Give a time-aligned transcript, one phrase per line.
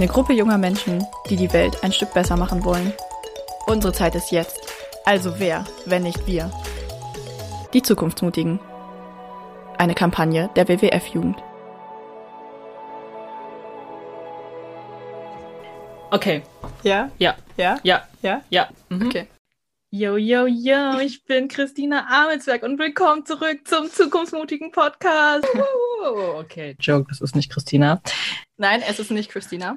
[0.00, 2.94] Eine Gruppe junger Menschen, die die Welt ein Stück besser machen wollen.
[3.66, 4.58] Unsere Zeit ist jetzt.
[5.04, 6.50] Also wer, wenn nicht wir?
[7.74, 8.60] Die Zukunftsmutigen.
[9.76, 11.36] Eine Kampagne der WWF-Jugend.
[16.10, 16.44] Okay.
[16.82, 17.10] Ja?
[17.18, 17.36] Ja.
[17.58, 17.78] Ja?
[17.82, 18.08] Ja.
[18.22, 18.40] Ja?
[18.48, 18.68] Ja.
[18.88, 19.06] Mhm.
[19.06, 19.26] Okay.
[19.90, 25.46] Yo, yo, yo, ich bin Christina Amelsberg und willkommen zurück zum Zukunftsmutigen Podcast.
[26.02, 26.74] Oh, okay.
[26.80, 28.00] Joke, das ist nicht Christina.
[28.56, 29.76] Nein, es ist nicht Christina,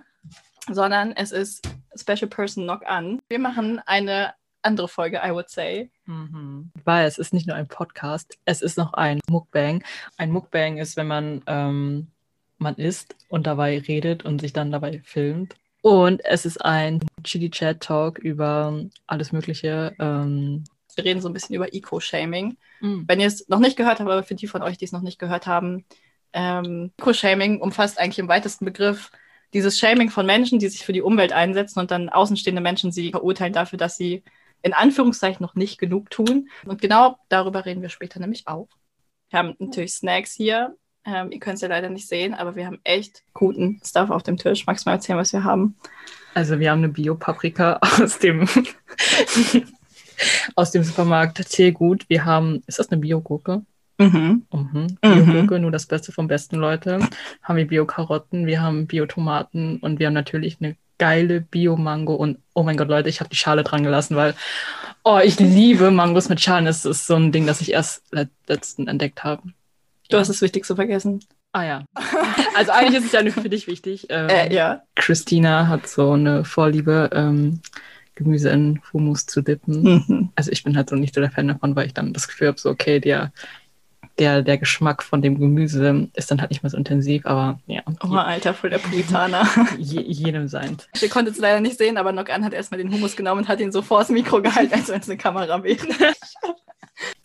[0.71, 3.21] sondern es ist Special Person Knock An.
[3.29, 5.89] Wir machen eine andere Folge, I would say.
[6.05, 6.71] Mhm.
[6.83, 9.83] Weil es ist nicht nur ein Podcast, es ist noch ein Mukbang.
[10.17, 12.07] Ein Mukbang ist, wenn man, ähm,
[12.57, 15.55] man isst und dabei redet und sich dann dabei filmt.
[15.81, 19.93] Und es ist ein Chili-Chat-Talk über alles Mögliche.
[19.99, 20.63] Ähm,
[20.95, 22.57] Wir reden so ein bisschen über Eco-Shaming.
[22.79, 23.03] mm.
[23.05, 25.01] Wenn ihr es noch nicht gehört habt, aber für die von euch, die es noch
[25.01, 25.83] nicht gehört haben,
[26.31, 29.11] ähm, Eco-Shaming umfasst eigentlich im weitesten Begriff
[29.53, 33.11] dieses Shaming von Menschen, die sich für die Umwelt einsetzen und dann außenstehende Menschen sie
[33.11, 34.23] verurteilen dafür, dass sie
[34.61, 36.49] in Anführungszeichen noch nicht genug tun.
[36.65, 38.69] Und genau darüber reden wir später nämlich auch.
[39.29, 40.75] Wir haben natürlich Snacks hier.
[41.05, 44.23] Ähm, ihr könnt es ja leider nicht sehen, aber wir haben echt guten Stuff auf
[44.23, 44.65] dem Tisch.
[44.65, 45.75] Magst du mal erzählen, was wir haben?
[46.33, 48.47] Also wir haben eine Bio-Paprika aus dem,
[50.55, 52.07] aus dem Supermarkt Teegut.
[52.09, 53.65] Wir haben, ist das eine Bio-Gurke?
[53.97, 54.45] Mhm.
[54.51, 54.97] Mhm.
[55.01, 56.99] Bio-Gurke, nur das Beste vom Besten, Leute.
[57.41, 62.63] Haben wir Bio-Karotten, wir haben Bio-Tomaten und wir haben natürlich eine geile Bio-Mango und oh
[62.63, 64.35] mein Gott, Leute, ich habe die Schale dran gelassen, weil
[65.03, 66.65] oh, ich liebe Mangos mit Schalen.
[66.65, 69.43] Das ist so ein Ding, das ich erst let letzten entdeckt habe.
[70.09, 71.19] Du hast das Wichtigste vergessen.
[71.51, 71.85] Ah ja.
[72.55, 74.05] Also eigentlich ist es ja nur für dich wichtig.
[74.09, 74.83] Ähm, Äh, ja.
[74.95, 77.61] Christina hat so eine Vorliebe, ähm,
[78.13, 79.81] Gemüse in Hummus zu dippen.
[79.83, 80.29] Mhm.
[80.35, 82.49] Also ich bin halt so nicht so der Fan davon, weil ich dann das Gefühl
[82.49, 83.33] habe, so okay, der,
[84.19, 87.81] der, der Geschmack von dem Gemüse ist dann halt nicht mehr so intensiv, aber ja,
[88.03, 89.47] Oh, Alter, voll der Puritaner.
[89.77, 90.77] je, jedem sein.
[91.01, 93.59] Ihr konntet es leider nicht sehen, aber Nock-An hat erstmal den Hummus genommen und hat
[93.59, 95.77] ihn so vors Mikro gehalten, als wenn es eine Kamera wäre.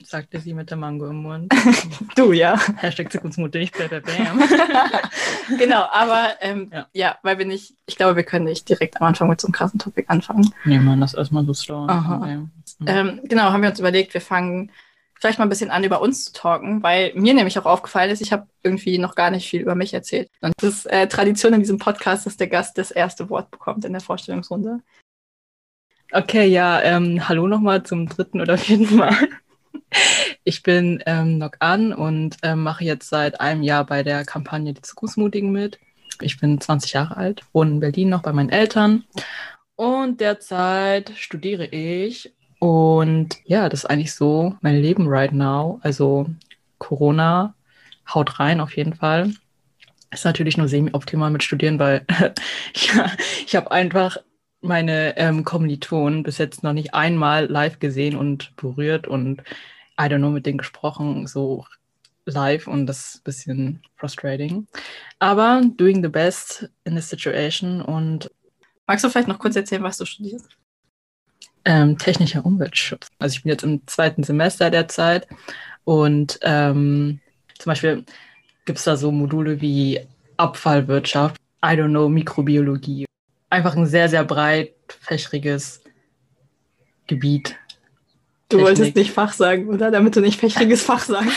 [0.03, 1.53] Sagte sie mit der Mango im Mund.
[2.17, 2.59] Du, ja.
[2.77, 5.59] Hashtag zukunftsmutig, bam, bam, bam.
[5.59, 6.87] genau, aber ähm, ja.
[6.95, 7.19] Ja.
[7.23, 9.79] weil wir nicht, ich glaube, wir können nicht direkt am Anfang mit so einem krassen
[9.79, 10.53] Topic anfangen.
[10.65, 11.85] Nee, Mann, das erstmal so slow.
[11.85, 12.47] Okay.
[12.87, 14.73] Ähm, genau, haben wir uns überlegt, wir fangen
[15.21, 18.21] vielleicht mal ein bisschen an, über uns zu talken, weil mir nämlich auch aufgefallen ist,
[18.21, 20.31] ich habe irgendwie noch gar nicht viel über mich erzählt.
[20.41, 23.85] Und das ist äh, Tradition in diesem Podcast, dass der Gast das erste Wort bekommt
[23.85, 24.81] in der Vorstellungsrunde.
[26.13, 29.17] Okay, ja, ähm, hallo nochmal zum dritten oder vierten Mal.
[30.45, 34.73] Ich bin ähm, Nok An und ähm, mache jetzt seit einem Jahr bei der Kampagne
[34.73, 35.79] Die Zukunftsmutigen mit.
[36.21, 39.05] Ich bin 20 Jahre alt, wohne in Berlin noch bei meinen Eltern
[39.79, 42.35] und derzeit studiere ich.
[42.59, 45.81] Und ja, das ist eigentlich so mein Leben right now.
[45.83, 46.27] Also
[46.79, 47.55] Corona
[48.13, 49.33] haut rein auf jeden Fall.
[50.11, 52.05] Ist natürlich nur semi-optimal mit Studieren, weil
[52.75, 53.13] ja,
[53.47, 54.17] ich habe einfach
[54.61, 59.43] meine ähm, Kommilitonen bis jetzt noch nicht einmal live gesehen und berührt und
[60.01, 61.65] I don't know, mit denen gesprochen, so
[62.25, 64.67] live und das ist ein bisschen frustrating.
[65.19, 68.31] Aber doing the best in the situation und
[68.89, 70.49] Magst du vielleicht noch kurz erzählen, was du studierst?
[71.69, 73.09] Ähm, technischer Umweltschutz.
[73.19, 75.29] Also ich bin jetzt im zweiten Semester derzeit
[75.85, 77.21] und ähm,
[77.59, 78.05] zum Beispiel
[78.65, 80.01] gibt es da so Module wie
[80.39, 83.05] Abfallwirtschaft, I don't know, Mikrobiologie.
[83.51, 85.83] Einfach ein sehr, sehr breit fächriges
[87.07, 87.57] Gebiet.
[88.49, 88.67] Du Technik.
[88.67, 89.91] wolltest nicht Fach sagen, oder?
[89.91, 91.37] Damit du nicht fächriges Fach sagst.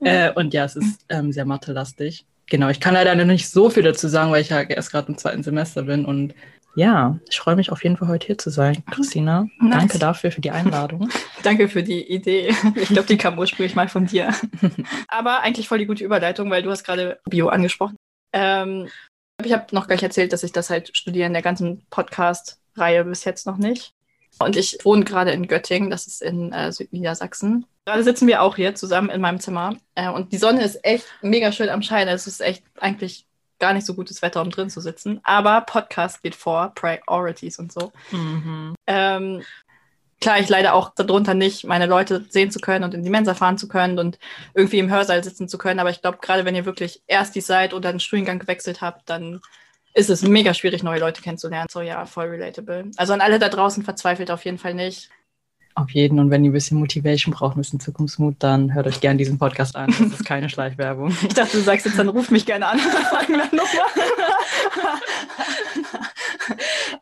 [0.00, 2.26] Äh, und ja, es ist ähm, sehr mathelastig.
[2.48, 5.08] Genau, ich kann leider noch nicht so viel dazu sagen, weil ich ja erst gerade
[5.08, 6.04] im zweiten Semester bin.
[6.04, 6.34] Und
[6.76, 9.46] ja, ich freue mich auf jeden Fall heute hier zu sein, Christina.
[9.60, 9.78] Nice.
[9.78, 11.08] Danke dafür für die Einladung.
[11.42, 12.54] Danke für die Idee.
[12.74, 14.34] Ich glaube, die kam ursprünglich mal von dir.
[15.08, 17.96] Aber eigentlich voll die gute Überleitung, weil du hast gerade Bio angesprochen.
[18.32, 18.88] Ähm,
[19.44, 23.04] ich habe noch gar nicht erzählt, dass ich das halt studiere in der ganzen Podcast-Reihe
[23.04, 23.93] bis jetzt noch nicht.
[24.38, 27.66] Und ich wohne gerade in Göttingen, das ist in äh, Südniedersachsen.
[27.86, 29.76] Gerade sitzen wir auch hier zusammen in meinem Zimmer.
[29.94, 32.08] Äh, und die Sonne ist echt mega schön am Schein.
[32.08, 33.26] Es ist echt eigentlich
[33.58, 35.20] gar nicht so gutes Wetter, um drin zu sitzen.
[35.22, 37.92] Aber Podcast geht vor, Priorities und so.
[38.10, 38.74] Mhm.
[38.86, 39.42] Ähm,
[40.20, 43.34] klar, ich leide auch darunter nicht, meine Leute sehen zu können und in die Mensa
[43.34, 44.18] fahren zu können und
[44.54, 45.80] irgendwie im Hörsaal sitzen zu können.
[45.80, 49.08] Aber ich glaube, gerade wenn ihr wirklich erst die seid oder den Studiengang gewechselt habt,
[49.08, 49.40] dann
[49.94, 51.68] ist es mega schwierig, neue Leute kennenzulernen.
[51.70, 52.90] So ja, voll relatable.
[52.96, 55.08] Also an alle da draußen verzweifelt auf jeden Fall nicht.
[55.76, 56.20] Auf jeden.
[56.20, 59.38] Und wenn ihr ein bisschen Motivation braucht, ein bisschen Zukunftsmut, dann hört euch gerne diesen
[59.38, 59.88] Podcast an.
[59.90, 61.16] Das ist keine Schleichwerbung.
[61.26, 62.78] Ich dachte, du sagst jetzt, dann ruft mich gerne an.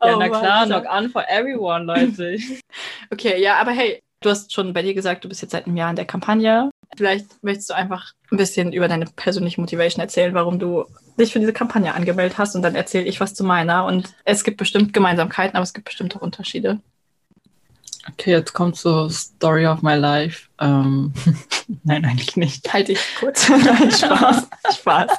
[0.01, 2.37] ja, oh, na klar, knock an for everyone, Leute.
[3.11, 5.77] okay, ja, aber hey, du hast schon bei dir gesagt, du bist jetzt seit einem
[5.77, 6.71] Jahr in der Kampagne.
[6.95, 10.85] Vielleicht möchtest du einfach ein bisschen über deine persönliche Motivation erzählen, warum du
[11.19, 13.85] dich für diese Kampagne angemeldet hast und dann erzähle ich was zu meiner.
[13.85, 16.79] Und es gibt bestimmt Gemeinsamkeiten, aber es gibt bestimmt auch Unterschiede.
[18.11, 20.49] Okay, jetzt kommt so Story of my life.
[20.59, 21.13] Ähm,
[21.83, 22.71] nein, eigentlich nicht.
[22.73, 23.47] Halte ich kurz.
[23.49, 24.47] Nein, Spaß.
[24.75, 25.11] Spaß.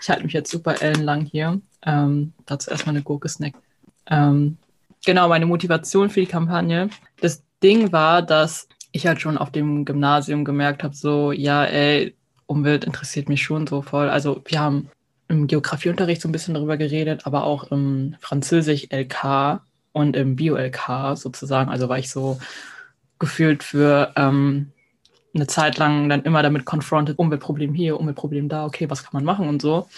[0.00, 1.60] Ich halte mich jetzt super ellenlang hier.
[1.86, 3.54] Ähm, dazu erstmal eine Gurke snack.
[4.06, 4.56] Ähm,
[5.06, 6.90] genau, meine Motivation für die Kampagne.
[7.20, 12.14] Das Ding war, dass ich halt schon auf dem Gymnasium gemerkt habe, so, ja, ey,
[12.46, 14.08] Umwelt interessiert mich schon so voll.
[14.08, 14.88] Also wir haben
[15.26, 19.62] im Geografieunterricht so ein bisschen darüber geredet, aber auch im Französisch LK
[19.92, 21.70] und im Bio-LK sozusagen.
[21.70, 22.38] Also war ich so
[23.18, 24.70] gefühlt für ähm,
[25.34, 29.24] eine Zeit lang dann immer damit confronted, Umweltproblem hier, Umweltproblem da, okay, was kann man
[29.24, 29.88] machen und so.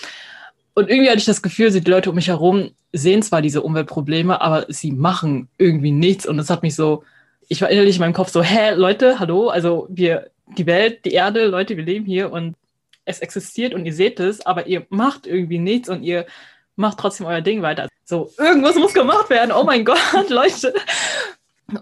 [0.72, 4.40] Und irgendwie hatte ich das Gefühl, die Leute um mich herum sehen zwar diese Umweltprobleme,
[4.40, 6.26] aber sie machen irgendwie nichts.
[6.26, 7.02] Und das hat mich so,
[7.48, 11.12] ich war innerlich in meinem Kopf so, hä, Leute, hallo, also wir, die Welt, die
[11.12, 12.56] Erde, Leute, wir leben hier und
[13.04, 16.26] es existiert und ihr seht es, aber ihr macht irgendwie nichts und ihr
[16.74, 17.88] macht trotzdem euer Ding weiter.
[18.04, 19.52] So, irgendwas muss gemacht werden.
[19.52, 20.74] Oh mein Gott, Leute.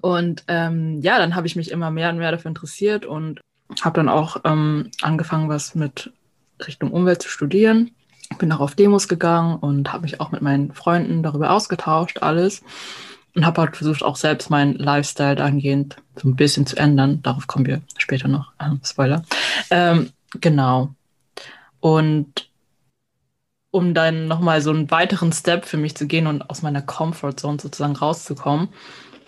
[0.00, 3.40] Und ähm, ja, dann habe ich mich immer mehr und mehr dafür interessiert und
[3.82, 6.12] habe dann auch ähm, angefangen, was mit
[6.66, 7.90] Richtung Umwelt zu studieren.
[8.38, 12.62] Bin auch auf Demos gegangen und habe mich auch mit meinen Freunden darüber ausgetauscht, alles.
[13.34, 17.20] Und habe halt versucht, auch selbst meinen Lifestyle dahingehend so ein bisschen zu ändern.
[17.22, 18.52] Darauf kommen wir später noch.
[18.60, 19.24] Ähm, Spoiler.
[19.70, 20.10] Ähm,
[20.40, 20.94] genau.
[21.80, 22.48] Und
[23.72, 27.58] um dann nochmal so einen weiteren Step für mich zu gehen und aus meiner Comfortzone
[27.60, 28.68] sozusagen rauszukommen,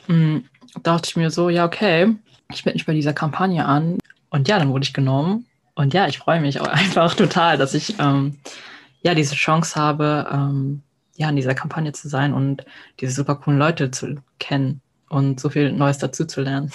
[0.06, 0.44] mh, hm,
[0.84, 2.14] dachte ich mir so, ja, okay,
[2.52, 3.98] ich melde mich bei dieser Kampagne an.
[4.30, 5.46] Und ja, dann wurde ich genommen.
[5.74, 8.38] Und ja, ich freue mich auch einfach total, dass ich ähm,
[9.02, 10.82] ja diese Chance habe, ähm,
[11.16, 12.64] ja, in dieser Kampagne zu sein und
[13.00, 16.72] diese super coolen Leute zu kennen und so viel Neues dazu zu lernen.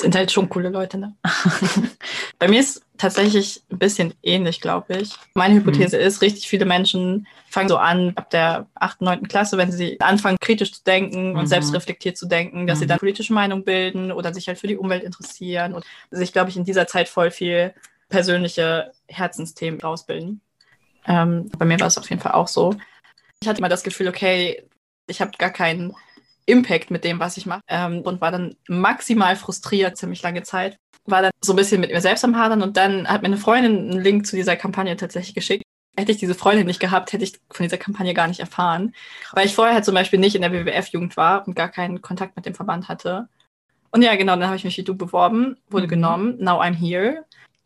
[0.00, 1.16] Sind halt schon coole Leute, ne?
[2.38, 5.10] Bei mir ist tatsächlich ein bisschen ähnlich, glaube ich.
[5.34, 6.04] Meine Hypothese mhm.
[6.04, 9.26] ist, richtig viele Menschen fangen so an, ab der 8., 9.
[9.26, 11.46] Klasse, wenn sie anfangen, kritisch zu denken und mhm.
[11.46, 12.80] selbstreflektiert zu denken, dass mhm.
[12.82, 16.50] sie dann politische Meinung bilden oder sich halt für die Umwelt interessieren und sich, glaube
[16.50, 17.74] ich, in dieser Zeit voll viel
[18.08, 20.40] persönliche Herzensthemen rausbilden.
[21.06, 22.74] Ähm, bei mir war es auf jeden Fall auch so.
[23.42, 24.68] Ich hatte immer das Gefühl, okay,
[25.06, 25.94] ich habe gar keinen
[26.46, 27.60] Impact mit dem, was ich mache.
[27.68, 30.78] Ähm, und war dann maximal frustriert, ziemlich lange Zeit.
[31.04, 33.36] War dann so ein bisschen mit mir selbst am Hadern und dann hat mir eine
[33.36, 35.62] Freundin einen Link zu dieser Kampagne tatsächlich geschickt.
[35.96, 38.94] Hätte ich diese Freundin nicht gehabt, hätte ich von dieser Kampagne gar nicht erfahren.
[39.32, 42.36] Weil ich vorher halt zum Beispiel nicht in der WWF-Jugend war und gar keinen Kontakt
[42.36, 43.28] mit dem Verband hatte.
[43.90, 45.90] Und ja, genau, dann habe ich mich wie du beworben, wurde mhm.
[45.90, 46.36] genommen.
[46.38, 47.24] Now I'm here.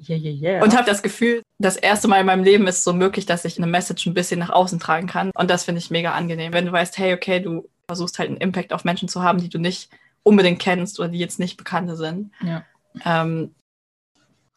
[0.09, 0.63] Yeah, yeah, yeah.
[0.63, 3.59] Und habe das Gefühl, das erste Mal in meinem Leben ist so möglich, dass ich
[3.59, 5.31] eine Message ein bisschen nach außen tragen kann.
[5.35, 6.53] Und das finde ich mega angenehm.
[6.53, 9.49] Wenn du weißt, hey, okay, du versuchst halt einen Impact auf Menschen zu haben, die
[9.49, 9.91] du nicht
[10.23, 12.33] unbedingt kennst oder die jetzt nicht Bekannte sind.
[12.41, 12.65] Ja.
[13.05, 13.55] Ähm,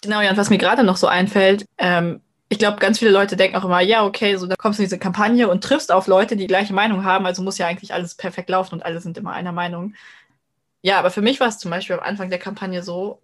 [0.02, 3.36] genau, ja, und was mir gerade noch so einfällt, ähm, ich glaube, ganz viele Leute
[3.36, 6.08] denken auch immer, ja, okay, so da kommst du in diese Kampagne und triffst auf
[6.08, 9.02] Leute, die die gleiche Meinung haben, also muss ja eigentlich alles perfekt laufen und alle
[9.02, 9.96] sind immer einer Meinung.
[10.84, 13.20] Ja, aber für mich war es zum Beispiel am Anfang der Kampagne so,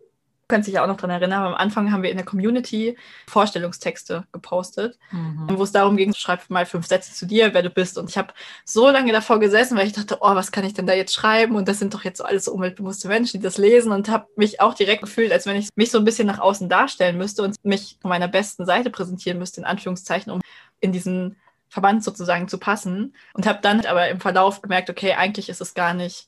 [0.52, 2.96] kannst dich ja auch noch daran erinnern, am Anfang haben wir in der Community
[3.28, 5.48] Vorstellungstexte gepostet, mhm.
[5.50, 7.98] wo es darum ging, schreib mal fünf Sätze zu dir, wer du bist.
[7.98, 8.34] Und ich habe
[8.66, 11.56] so lange davor gesessen, weil ich dachte, oh, was kann ich denn da jetzt schreiben?
[11.56, 14.28] Und das sind doch jetzt so alles so umweltbewusste Menschen, die das lesen und habe
[14.36, 17.42] mich auch direkt gefühlt, als wenn ich mich so ein bisschen nach außen darstellen müsste
[17.42, 20.42] und mich von meiner besten Seite präsentieren müsste, in Anführungszeichen, um
[20.82, 21.38] in diesen
[21.70, 23.16] Verband sozusagen zu passen.
[23.34, 26.28] Und habe dann aber im Verlauf gemerkt, okay, eigentlich ist es gar nicht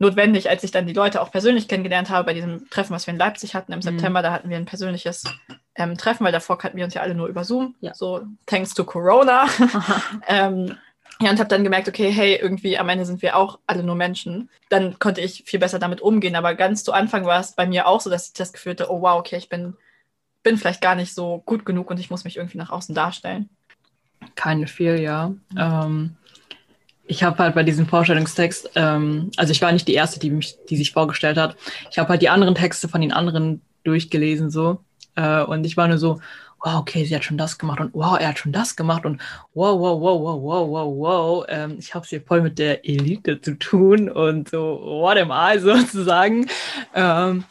[0.00, 3.12] notwendig, als ich dann die Leute auch persönlich kennengelernt habe bei diesem Treffen, was wir
[3.12, 3.82] in Leipzig hatten im mhm.
[3.82, 4.22] September.
[4.22, 5.24] Da hatten wir ein persönliches
[5.76, 7.74] ähm, Treffen, weil davor kannten wir uns ja alle nur über Zoom.
[7.80, 7.94] Ja.
[7.94, 9.46] So, thanks to Corona.
[10.26, 10.76] ähm,
[11.20, 13.94] ja, und habe dann gemerkt, okay, hey, irgendwie am Ende sind wir auch alle nur
[13.94, 14.48] Menschen.
[14.70, 16.34] Dann konnte ich viel besser damit umgehen.
[16.34, 18.90] Aber ganz zu Anfang war es bei mir auch so, dass ich das Gefühl hatte,
[18.90, 19.76] oh wow, okay, ich bin,
[20.42, 23.50] bin vielleicht gar nicht so gut genug und ich muss mich irgendwie nach außen darstellen.
[24.34, 25.28] Keine viel, ja.
[25.28, 25.58] Mhm.
[25.58, 26.16] Ähm,
[27.10, 30.56] ich habe halt bei diesem Vorstellungstext, ähm, also ich war nicht die erste, die mich,
[30.68, 31.56] die sich vorgestellt hat.
[31.90, 34.78] Ich habe halt die anderen Texte von den anderen durchgelesen so
[35.16, 36.20] äh, und ich war nur so,
[36.62, 39.20] wow, okay, sie hat schon das gemacht und wow, er hat schon das gemacht und
[39.54, 41.46] wow, wow, wow, wow, wow, wow, wow.
[41.48, 45.32] Ähm, ich habe es hier voll mit der Elite zu tun und so, what am
[45.32, 46.46] I sozusagen.
[46.94, 47.42] Ähm,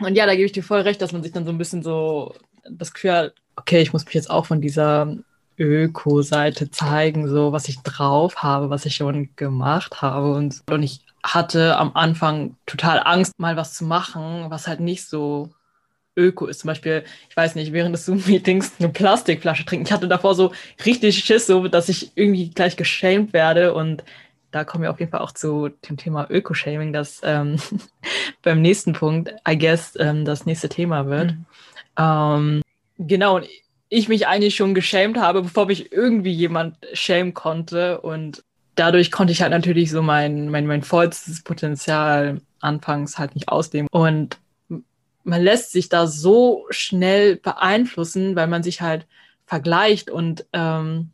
[0.00, 1.82] und ja, da gebe ich dir voll recht, dass man sich dann so ein bisschen
[1.82, 2.32] so
[2.70, 5.16] das Gefühl hat, okay, ich muss mich jetzt auch von dieser
[5.58, 10.32] Öko-Seite zeigen, so was ich drauf habe, was ich schon gemacht habe.
[10.32, 15.06] Und, und ich hatte am Anfang total Angst, mal was zu machen, was halt nicht
[15.06, 15.50] so
[16.16, 16.60] öko ist.
[16.60, 19.86] Zum Beispiel, ich weiß nicht, während des Zoom-Meetings eine Plastikflasche trinken.
[19.86, 20.52] Ich hatte davor so
[20.84, 23.74] richtig Schiss, so dass ich irgendwie gleich geschämt werde.
[23.74, 24.04] Und
[24.50, 27.56] da kommen wir auf jeden Fall auch zu dem Thema Öko-Shaming, das ähm,
[28.42, 31.32] beim nächsten Punkt, I guess, ähm, das nächste Thema wird.
[31.32, 31.46] Mhm.
[31.98, 32.62] Ähm,
[32.98, 33.46] genau, und
[33.88, 38.00] ich mich eigentlich schon geschämt habe, bevor mich irgendwie jemand schämen konnte.
[38.00, 43.48] Und dadurch konnte ich halt natürlich so mein, mein, mein vollstes Potenzial anfangs halt nicht
[43.48, 43.88] ausleben.
[43.90, 44.38] Und
[45.24, 49.06] man lässt sich da so schnell beeinflussen, weil man sich halt
[49.46, 51.10] vergleicht und ähm,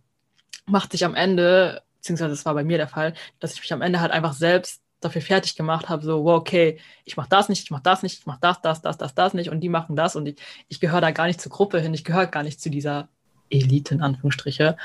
[0.67, 3.83] macht sich am Ende, beziehungsweise das war bei mir der Fall, dass ich mich am
[3.83, 7.65] Ende halt einfach selbst dafür fertig gemacht habe, so, wow, okay, ich mache das nicht,
[7.65, 9.97] ich mache das nicht, ich mache das, das, das, das, das nicht und die machen
[9.97, 10.37] das und ich,
[10.69, 13.09] ich gehöre da gar nicht zur Gruppe hin, ich gehöre gar nicht zu dieser
[13.51, 14.77] Elite in Anführungsstriche.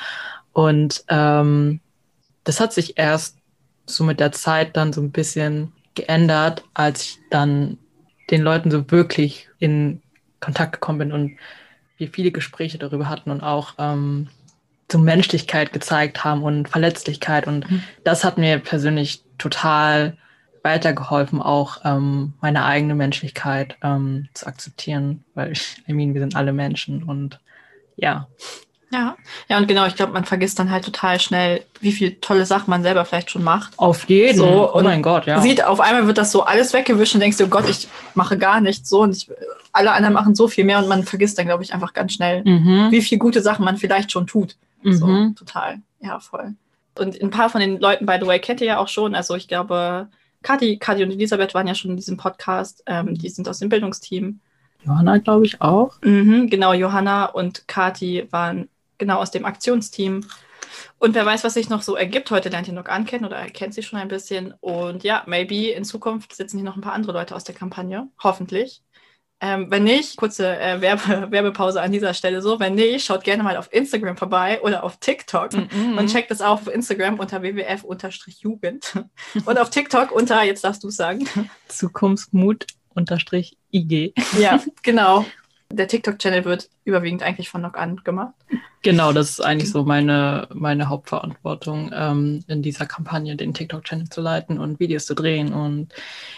[0.54, 1.80] Und ähm,
[2.44, 3.38] das hat sich erst
[3.86, 7.78] so mit der Zeit dann so ein bisschen geändert, als ich dann
[8.30, 10.02] den Leuten so wirklich in
[10.40, 11.38] Kontakt gekommen bin und
[11.98, 14.30] wir viele Gespräche darüber hatten und auch ähm,
[14.92, 17.48] so Menschlichkeit gezeigt haben und Verletzlichkeit.
[17.48, 17.84] Und mhm.
[18.04, 20.18] das hat mir persönlich total
[20.64, 26.36] weitergeholfen, auch ähm, meine eigene Menschlichkeit ähm, zu akzeptieren, weil ich, I mean, wir sind
[26.36, 27.40] alle Menschen und
[27.96, 28.28] ja.
[28.92, 29.16] Ja,
[29.48, 32.72] ja, und genau, ich glaube, man vergisst dann halt total schnell, wie viel tolle Sachen
[32.72, 33.78] man selber vielleicht schon macht.
[33.78, 34.40] Auf jeden.
[34.40, 35.40] So, oh mein Gott, ja.
[35.42, 38.38] Sieht, auf einmal wird das so alles weggewischt und denkst du, oh Gott, ich mache
[38.38, 39.30] gar nichts so und ich,
[39.74, 42.44] alle anderen machen so viel mehr und man vergisst dann, glaube ich, einfach ganz schnell,
[42.44, 42.88] mhm.
[42.90, 44.56] wie viel gute Sachen man vielleicht schon tut.
[44.82, 44.94] Mhm.
[44.94, 45.82] So, total.
[46.00, 46.56] Ja, voll.
[46.98, 49.16] Und ein paar von den Leuten, by the way, kennt ihr ja auch schon.
[49.16, 50.10] Also ich glaube,
[50.42, 52.84] Kathi, Kathi und Elisabeth waren ja schon in diesem Podcast.
[52.86, 54.40] Ähm, die sind aus dem Bildungsteam.
[54.84, 56.02] Johanna, glaube ich, auch.
[56.02, 60.26] Mhm, genau, Johanna und Kathi waren genau aus dem Aktionsteam.
[60.98, 62.32] Und wer weiß, was sich noch so ergibt.
[62.32, 64.54] Heute lernt ihr noch ankennen oder erkennt sie schon ein bisschen.
[64.60, 68.08] Und ja, maybe in Zukunft sitzen hier noch ein paar andere Leute aus der Kampagne.
[68.22, 68.82] Hoffentlich.
[69.42, 73.42] Ähm, wenn nicht, kurze äh, Werbe Werbepause an dieser Stelle so, wenn nicht, schaut gerne
[73.42, 75.98] mal auf Instagram vorbei oder auf TikTok mm -mm.
[75.98, 79.06] und checkt es auch auf Instagram unter wwf-jugend
[79.46, 81.26] und auf TikTok unter, jetzt darfst du sagen,
[81.70, 84.14] Zukunftsmut-IG.
[84.38, 85.26] Ja, genau.
[85.72, 88.34] Der TikTok-Channel wird überwiegend eigentlich von Knock an gemacht.
[88.82, 94.22] Genau, das ist eigentlich so meine, meine Hauptverantwortung, ähm, in dieser Kampagne den TikTok-Channel zu
[94.22, 95.90] leiten und Videos zu drehen und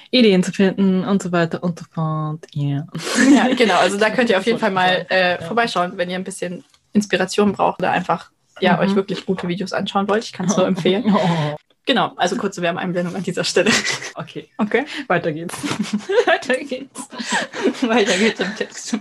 [0.10, 2.46] Ideen zu finden und so weiter und so fort.
[2.54, 2.88] Yeah.
[3.34, 3.78] Ja, genau.
[3.78, 7.54] Also da könnt ihr auf jeden Fall mal äh, vorbeischauen, wenn ihr ein bisschen Inspiration
[7.54, 8.80] braucht oder einfach ja, mhm.
[8.80, 10.26] euch wirklich gute Videos anschauen wollt.
[10.26, 11.06] Ich kann es nur empfehlen.
[11.08, 11.56] Oh.
[11.86, 13.72] Genau, also kurze Werbeeinblendung an dieser Stelle.
[14.16, 14.50] Okay.
[14.58, 14.86] Okay.
[15.08, 15.56] Weiter geht's.
[16.26, 17.10] Weiter geht's.
[17.82, 18.98] Weiter geht's im Text.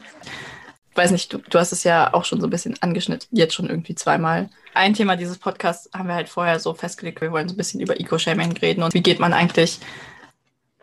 [0.94, 3.68] Weiß nicht, du, du hast es ja auch schon so ein bisschen angeschnitten, jetzt schon
[3.68, 4.50] irgendwie zweimal.
[4.74, 7.80] Ein Thema dieses Podcasts haben wir halt vorher so festgelegt, wir wollen so ein bisschen
[7.80, 9.78] über Eco-Shaming reden und wie geht man eigentlich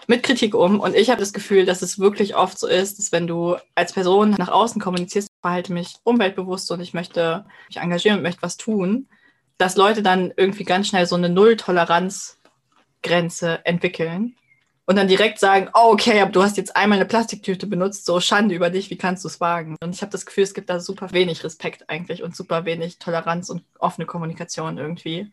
[0.08, 0.80] mit Kritik um.
[0.80, 3.94] Und ich habe das Gefühl, dass es wirklich oft so ist, dass wenn du als
[3.94, 8.58] Person nach außen kommunizierst, verhalte mich umweltbewusst und ich möchte mich engagieren und möchte was
[8.58, 9.08] tun,
[9.57, 14.37] dass Leute dann irgendwie ganz schnell so eine Null-Toleranz-Grenze entwickeln
[14.85, 18.19] und dann direkt sagen, oh, okay, aber du hast jetzt einmal eine Plastiktüte benutzt, so
[18.21, 19.75] Schande über dich, wie kannst du es wagen?
[19.81, 22.97] Und ich habe das Gefühl, es gibt da super wenig Respekt eigentlich und super wenig
[22.97, 25.29] Toleranz und offene Kommunikation irgendwie.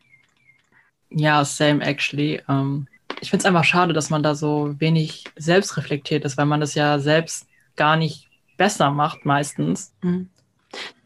[1.09, 2.41] Ja, same actually.
[2.47, 2.87] Um, ähm,
[3.21, 6.59] ich finde es einfach schade, dass man da so wenig selbst reflektiert ist, weil man
[6.59, 8.27] das ja selbst gar nicht
[8.57, 9.93] besser macht meistens.
[10.01, 10.29] Mhm.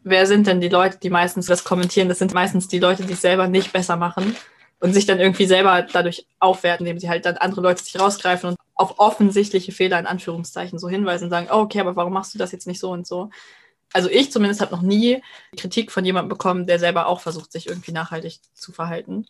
[0.02, 2.08] Wer sind denn die Leute, die meistens das kommentieren?
[2.08, 4.36] Das sind meistens die Leute, die es selber nicht besser machen
[4.80, 8.50] und sich dann irgendwie selber dadurch aufwerten, indem sie halt dann andere Leute sich rausgreifen
[8.50, 12.34] und auf offensichtliche Fehler in Anführungszeichen so hinweisen und sagen, oh, okay, aber warum machst
[12.34, 13.30] du das jetzt nicht so und so?
[13.92, 15.22] Also ich zumindest habe noch nie
[15.56, 19.26] Kritik von jemandem bekommen, der selber auch versucht, sich irgendwie nachhaltig zu verhalten.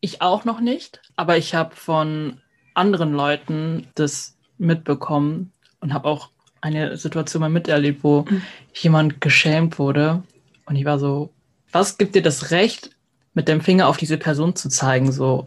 [0.00, 2.40] Ich auch noch nicht, aber ich habe von
[2.74, 6.30] anderen Leuten das mitbekommen und habe auch
[6.66, 8.42] eine Situation mal miterlebt, wo mhm.
[8.74, 10.22] jemand geschämt wurde.
[10.66, 11.30] Und ich war so,
[11.72, 12.90] was gibt dir das Recht,
[13.34, 15.12] mit dem Finger auf diese Person zu zeigen?
[15.12, 15.46] So.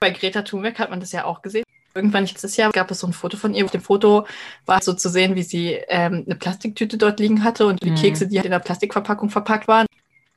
[0.00, 1.64] Bei Greta Thunberg hat man das ja auch gesehen.
[1.94, 3.64] Irgendwann letztes Jahr gab es so ein Foto von ihr.
[3.64, 4.26] Auf dem Foto
[4.66, 7.96] war so zu sehen, wie sie ähm, eine Plastiktüte dort liegen hatte und die mhm.
[7.96, 9.86] Kekse, die halt in der Plastikverpackung verpackt waren.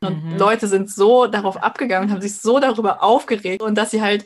[0.02, 0.38] Und mhm.
[0.38, 4.26] Leute sind so darauf abgegangen und haben sich so darüber aufgeregt und dass sie halt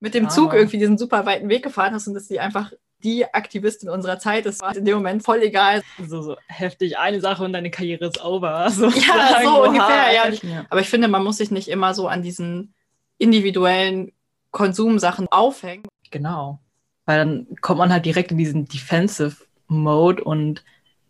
[0.00, 2.72] mit dem Zug irgendwie diesen super weiten Weg gefahren ist und dass sie einfach
[3.04, 4.46] die Aktivistin unserer Zeit.
[4.46, 5.82] Das war in dem Moment voll egal.
[6.06, 8.70] So, so heftig, eine Sache und deine Karriere ist over.
[8.70, 10.28] So Ja, so ungefähr, ja.
[10.28, 10.66] ja.
[10.70, 12.74] Aber ich finde, man muss sich nicht immer so an diesen
[13.18, 14.12] individuellen
[14.50, 15.84] Konsumsachen aufhängen.
[16.10, 16.60] Genau.
[17.04, 19.36] Weil dann kommt man halt direkt in diesen Defensive
[19.68, 20.64] Mode und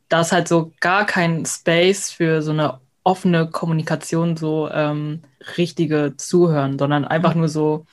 [0.09, 5.23] da ist halt so gar kein Space für so eine offene Kommunikation, so ähm,
[5.57, 7.87] richtige Zuhören, sondern einfach nur so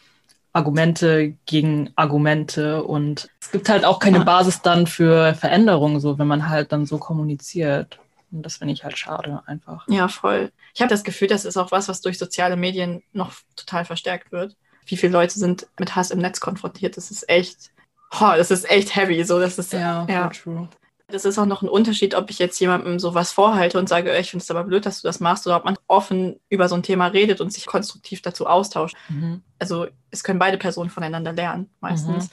[0.58, 4.24] Argumente gegen Argumente und es gibt halt auch keine Ja.
[4.24, 8.00] Basis dann für Veränderungen, so wenn man halt dann so kommuniziert.
[8.32, 9.88] Und das finde ich halt schade einfach.
[9.88, 10.52] Ja, voll.
[10.74, 14.32] Ich habe das Gefühl, das ist auch was, was durch soziale Medien noch total verstärkt
[14.32, 14.56] wird.
[14.86, 16.98] Wie viele Leute sind mit Hass im Netz konfrontiert?
[16.98, 17.72] Das ist echt,
[18.20, 19.24] oh, das ist echt heavy.
[19.24, 20.28] So, das ist Ja, ja.
[20.30, 20.68] true.
[21.10, 24.20] Das ist auch noch ein Unterschied, ob ich jetzt jemandem sowas vorhalte und sage, "Ey,
[24.22, 26.76] ich finde es aber blöd, dass du das machst, oder ob man offen über so
[26.76, 28.96] ein Thema redet und sich konstruktiv dazu austauscht.
[29.08, 29.42] Mhm.
[29.58, 32.30] Also es können beide Personen voneinander lernen, meistens.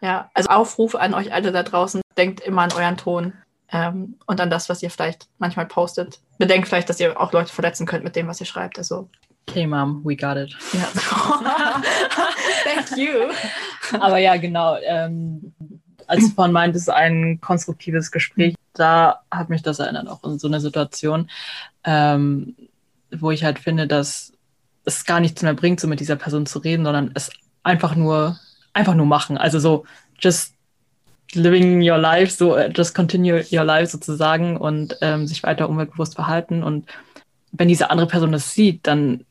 [0.00, 3.34] Ja, also Aufruf an euch alle da draußen, denkt immer an euren Ton
[3.70, 6.20] ähm, und an das, was ihr vielleicht manchmal postet.
[6.38, 8.78] Bedenkt vielleicht, dass ihr auch Leute verletzen könnt mit dem, was ihr schreibt.
[8.78, 9.10] Also,
[9.48, 10.56] Okay, Mom, we got it.
[10.72, 10.86] ja.
[12.64, 13.32] Thank you.
[13.98, 14.76] Aber ja, genau.
[14.82, 15.52] Ähm,
[16.10, 20.48] als du vorhin meintest, ein konstruktives Gespräch, da hat mich das erinnert, auch in so
[20.48, 21.30] eine Situation,
[21.84, 22.56] ähm,
[23.12, 24.32] wo ich halt finde, dass
[24.84, 27.30] es gar nichts mehr bringt, so mit dieser Person zu reden, sondern es
[27.62, 28.40] einfach nur,
[28.72, 29.38] einfach nur machen.
[29.38, 29.84] Also so,
[30.18, 30.54] just
[31.32, 36.16] living your life, so äh, just continue your life sozusagen und ähm, sich weiter umweltbewusst
[36.16, 36.64] verhalten.
[36.64, 36.86] Und
[37.52, 39.24] wenn diese andere Person das sieht, dann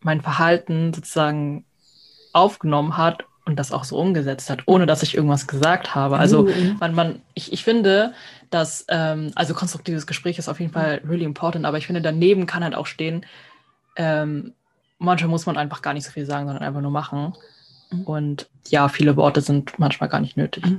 [0.00, 1.64] mein Verhalten sozusagen
[2.34, 6.18] aufgenommen hat und das auch so umgesetzt hat, ohne dass ich irgendwas gesagt habe.
[6.18, 6.48] Also
[6.80, 8.12] man, man, ich, ich finde,
[8.50, 12.46] dass, ähm, also konstruktives Gespräch ist auf jeden Fall really important, aber ich finde, daneben
[12.46, 13.24] kann halt auch stehen,
[13.94, 14.52] ähm,
[14.98, 17.34] manchmal muss man einfach gar nicht so viel sagen, sondern einfach nur machen.
[17.90, 18.02] Mhm.
[18.02, 20.66] Und ja, viele Worte sind manchmal gar nicht nötig.
[20.66, 20.78] Mhm.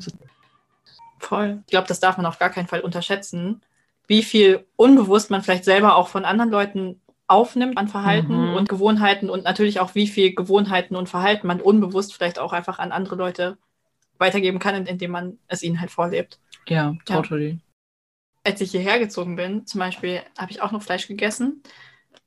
[1.20, 1.60] Voll.
[1.66, 3.62] Ich glaube, das darf man auf gar keinen Fall unterschätzen,
[4.08, 8.56] wie viel unbewusst man vielleicht selber auch von anderen Leuten aufnimmt an Verhalten Mhm.
[8.56, 12.80] und Gewohnheiten und natürlich auch, wie viel Gewohnheiten und Verhalten man unbewusst vielleicht auch einfach
[12.80, 13.58] an andere Leute
[14.18, 16.40] weitergeben kann, indem man es ihnen halt vorlebt.
[16.68, 17.60] Ja, totally.
[18.44, 21.62] Als ich hierher gezogen bin, zum Beispiel, habe ich auch noch Fleisch gegessen.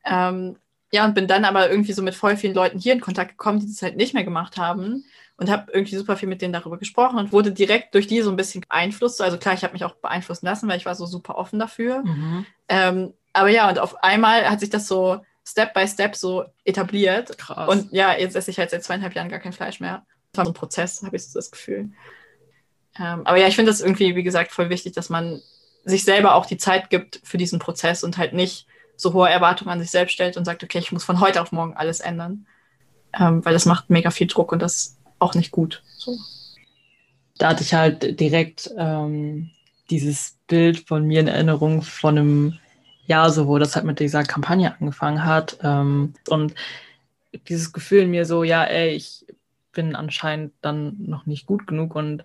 [0.05, 0.57] Ähm,
[0.93, 3.61] ja, und bin dann aber irgendwie so mit voll vielen Leuten hier in Kontakt gekommen,
[3.61, 5.05] die das halt nicht mehr gemacht haben.
[5.37, 8.29] Und habe irgendwie super viel mit denen darüber gesprochen und wurde direkt durch die so
[8.29, 9.23] ein bisschen beeinflusst.
[9.23, 12.03] Also klar, ich habe mich auch beeinflussen lassen, weil ich war so super offen dafür.
[12.03, 12.47] Mhm.
[12.69, 17.37] Ähm, aber ja, und auf einmal hat sich das so Step by Step so etabliert.
[17.39, 17.69] Krass.
[17.69, 20.05] Und ja, jetzt esse ich halt seit zweieinhalb Jahren gar kein Fleisch mehr.
[20.33, 21.91] Das war so ein Prozess, habe ich so das Gefühl.
[22.99, 25.41] Ähm, aber ja, ich finde das irgendwie, wie gesagt, voll wichtig, dass man
[25.85, 28.67] sich selber auch die Zeit gibt für diesen Prozess und halt nicht
[28.97, 31.53] so hohe Erwartungen an sich selbst stellt und sagt, okay, ich muss von heute auf
[31.53, 32.47] morgen alles ändern.
[33.19, 35.83] Ähm, weil das macht mega viel Druck und das ist auch nicht gut.
[35.97, 36.17] So.
[37.39, 39.51] da hatte ich halt direkt ähm,
[39.91, 42.59] dieses Bild von mir in Erinnerung von einem
[43.29, 45.59] So wo das halt mit dieser Kampagne angefangen hat.
[45.63, 46.55] Ähm, und
[47.49, 49.27] dieses Gefühl in mir so, ja, ey, ich
[49.73, 52.25] bin anscheinend dann noch nicht gut genug und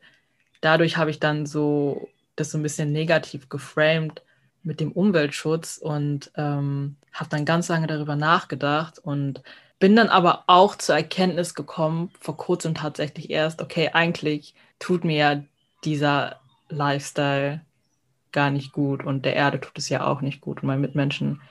[0.61, 4.21] dadurch habe ich dann so das so ein bisschen negativ geframed
[4.63, 9.41] mit dem Umweltschutz und ähm, habe dann ganz lange darüber nachgedacht und
[9.79, 15.17] bin dann aber auch zur Erkenntnis gekommen, vor kurzem tatsächlich erst, okay, eigentlich tut mir
[15.17, 15.43] ja
[15.83, 17.61] dieser Lifestyle
[18.35, 21.41] gar nicht gut und der Erde tut es ja auch nicht gut und meinen Mitmenschen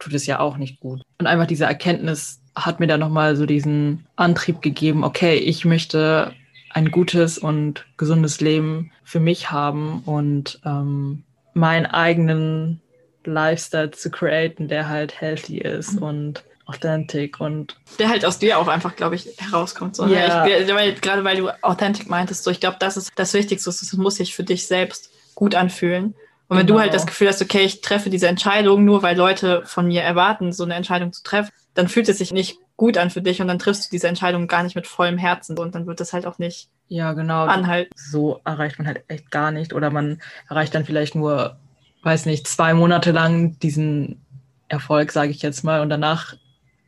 [0.00, 1.02] tut es ja auch nicht gut.
[1.20, 6.32] Und einfach diese Erkenntnis hat mir dann nochmal so diesen Antrieb gegeben, okay, ich möchte
[6.70, 12.80] ein gutes und gesundes Leben für mich haben und ähm, meinen eigenen
[13.24, 16.02] Lifestyle zu createn, der halt healthy ist Mhm.
[16.02, 19.96] und authentic und der halt aus dir auch einfach, glaube ich, herauskommt.
[19.96, 20.14] So, ne?
[20.14, 20.46] Ja.
[20.46, 23.70] ich, weil, gerade weil du authentisch meintest, so, ich glaube, das ist das Wichtigste.
[23.70, 26.14] Es muss sich für dich selbst gut anfühlen.
[26.48, 26.78] Und wenn Genau.
[26.78, 30.02] du halt das Gefühl hast, okay, ich treffe diese Entscheidung nur, weil Leute von mir
[30.02, 33.40] erwarten, so eine Entscheidung zu treffen, dann fühlt es sich nicht gut an für dich
[33.40, 36.12] und dann triffst du diese Entscheidung gar nicht mit vollem Herzen und dann wird das
[36.12, 37.44] halt auch nicht ja, genau.
[37.44, 37.90] anhalten.
[37.96, 39.72] so erreicht man halt echt gar nicht.
[39.72, 41.56] Oder man erreicht dann vielleicht nur,
[42.02, 44.20] weiß nicht, zwei Monate lang diesen
[44.68, 46.34] Erfolg, sage ich jetzt mal, und danach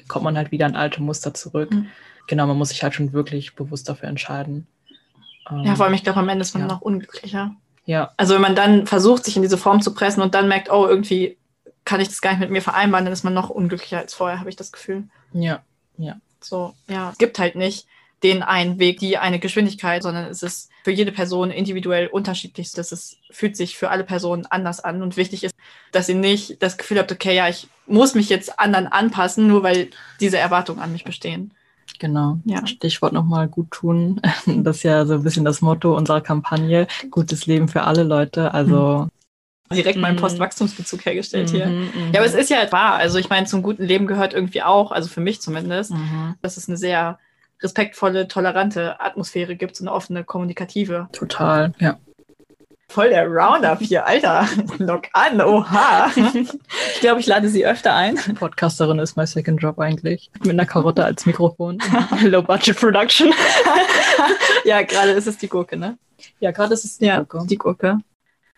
[0.09, 1.71] kommt man halt wieder in alte Muster zurück.
[1.73, 1.87] Mhm.
[2.29, 4.67] Genau, man muss sich halt schon wirklich bewusst dafür entscheiden.
[5.51, 6.69] Ähm, Ja, vor allem, ich glaube, am Ende ist man Ja.
[6.69, 7.53] noch unglücklicher.
[7.87, 10.71] Ja, Also wenn man dann versucht, sich in diese Form zu pressen und dann merkt,
[10.71, 11.39] oh, irgendwie
[11.85, 14.41] kann ich das gar nicht mit mir vereinbaren, dann ist man noch unglücklicher als vorher,
[14.41, 15.05] habe ich das Gefühl.
[15.97, 17.87] ja, So, ja, es gibt halt nicht
[18.23, 22.73] den einen Weg, die eine Geschwindigkeit, sondern es ist für jede Person individuell unterschiedlich.
[22.73, 25.55] Das ist, fühlt sich für alle Personen anders an und wichtig ist,
[25.93, 29.63] dass ihr nicht das Gefühl habt, okay, ja, ich muss mich jetzt anderen anpassen, nur
[29.63, 31.53] weil diese Erwartungen an mich bestehen.
[31.99, 32.39] Genau.
[32.45, 32.67] Ja.
[32.67, 34.21] Stichwort nochmal gut tun.
[34.47, 36.87] Das ist ja so ein bisschen das Motto unserer Kampagne.
[37.11, 38.53] Gutes Leben für alle Leute.
[38.55, 39.09] Also.
[39.73, 40.21] Direkt mal einen Mhm.
[40.21, 41.67] Postwachstumsbezug hergestellt hier.
[41.67, 42.13] Mhm, mhm.
[42.13, 42.95] Ja, aber es ist ja wahr.
[42.95, 46.35] Also ich meine, zum guten Leben gehört irgendwie auch, also für mich zumindest, Mhm.
[46.41, 47.19] dass es eine sehr
[47.63, 51.09] respektvolle, tolerante Atmosphäre gibt, so eine offene, kommunikative.
[51.13, 51.97] Total, ja.
[52.89, 54.49] Voll der Roundup hier, Alter.
[54.79, 56.11] Lock an, oha.
[56.95, 58.17] Ich glaube, ich lade sie öfter ein.
[58.37, 60.31] Podcasterin ist mein Second Job eigentlich.
[60.41, 61.79] Mit einer Karotte als Mikrofon.
[62.23, 63.35] Low Budget Production.
[64.65, 65.99] Ja, gerade ist es die Gurke, ne?
[66.41, 67.99] Ja, gerade ist es Ja, die Gurke.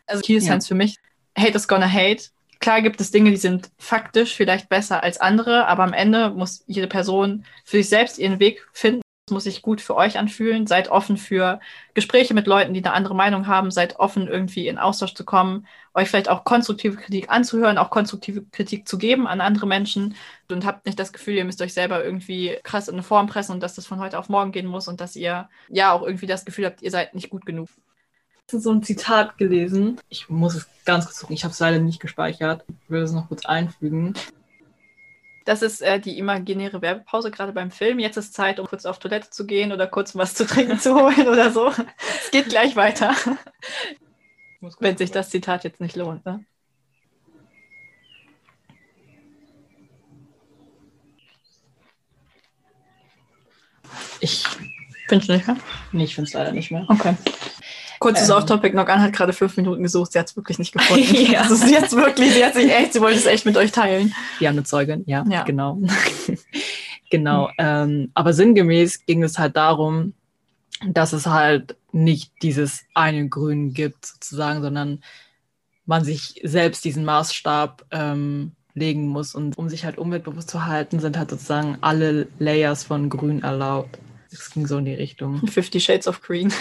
[0.06, 0.96] Also Key Science für mich,
[1.36, 2.30] hate is gonna hate.
[2.60, 6.64] Klar gibt es Dinge, die sind faktisch vielleicht besser als andere, aber am Ende muss
[6.66, 9.02] jede Person für sich selbst ihren Weg finden.
[9.30, 10.66] Muss sich gut für euch anfühlen.
[10.66, 11.60] Seid offen für
[11.94, 13.70] Gespräche mit Leuten, die eine andere Meinung haben.
[13.70, 18.44] Seid offen, irgendwie in Austausch zu kommen, euch vielleicht auch konstruktive Kritik anzuhören, auch konstruktive
[18.52, 20.14] Kritik zu geben an andere Menschen
[20.50, 23.52] und habt nicht das Gefühl, ihr müsst euch selber irgendwie krass in eine Form pressen
[23.52, 26.26] und dass das von heute auf morgen gehen muss und dass ihr ja auch irgendwie
[26.26, 27.68] das Gefühl habt, ihr seid nicht gut genug.
[28.50, 30.00] so ein Zitat gelesen.
[30.08, 31.34] Ich muss es ganz kurz gucken.
[31.34, 32.64] Ich habe es leider nicht gespeichert.
[32.68, 34.14] Ich will es noch kurz einfügen.
[35.48, 37.98] Das ist äh, die imaginäre Werbepause gerade beim Film.
[38.00, 40.94] Jetzt ist Zeit, um kurz auf Toilette zu gehen oder kurz was zu trinken zu
[40.94, 41.72] holen oder so.
[42.22, 43.14] Es geht gleich weiter,
[44.78, 46.26] wenn sich das Zitat jetzt nicht lohnt.
[46.26, 46.44] Ne?
[54.20, 54.44] Ich,
[55.08, 55.56] Findest du nicht mehr?
[55.92, 56.84] nee, ich finde es leider nicht mehr.
[56.90, 57.14] Okay.
[57.98, 58.36] Kurzes Ähm.
[58.36, 58.74] Off-Topic.
[58.74, 60.12] Nogan hat gerade fünf Minuten gesucht.
[60.12, 61.04] Sie hat es wirklich nicht gefunden.
[61.32, 61.42] Ja.
[61.42, 64.14] Also sie hat wirklich, sie hat sich echt, sie wollte es echt mit euch teilen.
[64.38, 65.42] Wir haben eine Zeugin, ja, Ja.
[65.42, 65.80] genau.
[67.10, 67.50] genau.
[67.58, 70.14] Ähm, aber sinngemäß ging es halt darum,
[70.86, 75.02] dass es halt nicht dieses eine Grün gibt, sozusagen, sondern
[75.86, 79.34] man sich selbst diesen Maßstab ähm, legen muss.
[79.34, 83.98] Und um sich halt umweltbewusst zu halten, sind halt sozusagen alle Layers von Grün erlaubt.
[84.30, 85.46] Das ging so in die Richtung.
[85.48, 86.52] Fifty Shades of Green.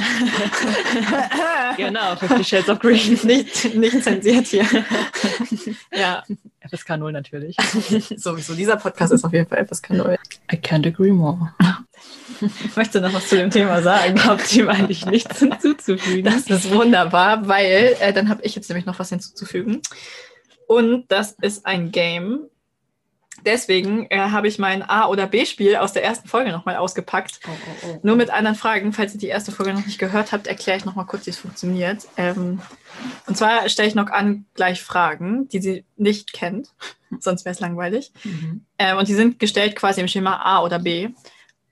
[1.78, 3.20] genau, Fifty Shades of Green.
[3.24, 4.66] nicht, nicht zensiert hier.
[5.94, 6.24] ja,
[6.62, 7.58] FSK 0 natürlich.
[8.16, 8.56] sowieso.
[8.56, 10.16] Dieser Podcast ist auf jeden Fall etwas neu.
[10.52, 11.54] I can't agree more.
[12.76, 14.24] Möchtest du noch was zu dem Thema sagen?
[14.24, 16.24] Habt ihr eigentlich nichts hinzuzufügen?
[16.24, 19.82] Das ist wunderbar, weil äh, dann habe ich jetzt nämlich noch was hinzuzufügen.
[20.68, 22.42] Und das ist ein Game.
[23.48, 27.40] Deswegen äh, habe ich mein A- oder B-Spiel aus der ersten Folge nochmal ausgepackt.
[27.48, 28.00] Oh, oh, oh.
[28.04, 28.92] Nur mit anderen Fragen.
[28.92, 31.38] Falls ihr die erste Folge noch nicht gehört habt, erkläre ich nochmal kurz, wie es
[31.38, 32.10] funktioniert.
[32.18, 32.60] Ähm,
[33.26, 36.74] und zwar stelle ich noch an gleich Fragen, die sie nicht kennt.
[37.22, 38.12] Sonst wäre es langweilig.
[38.26, 38.66] Mhm.
[38.78, 41.08] Ähm, und die sind gestellt quasi im Schema A oder B.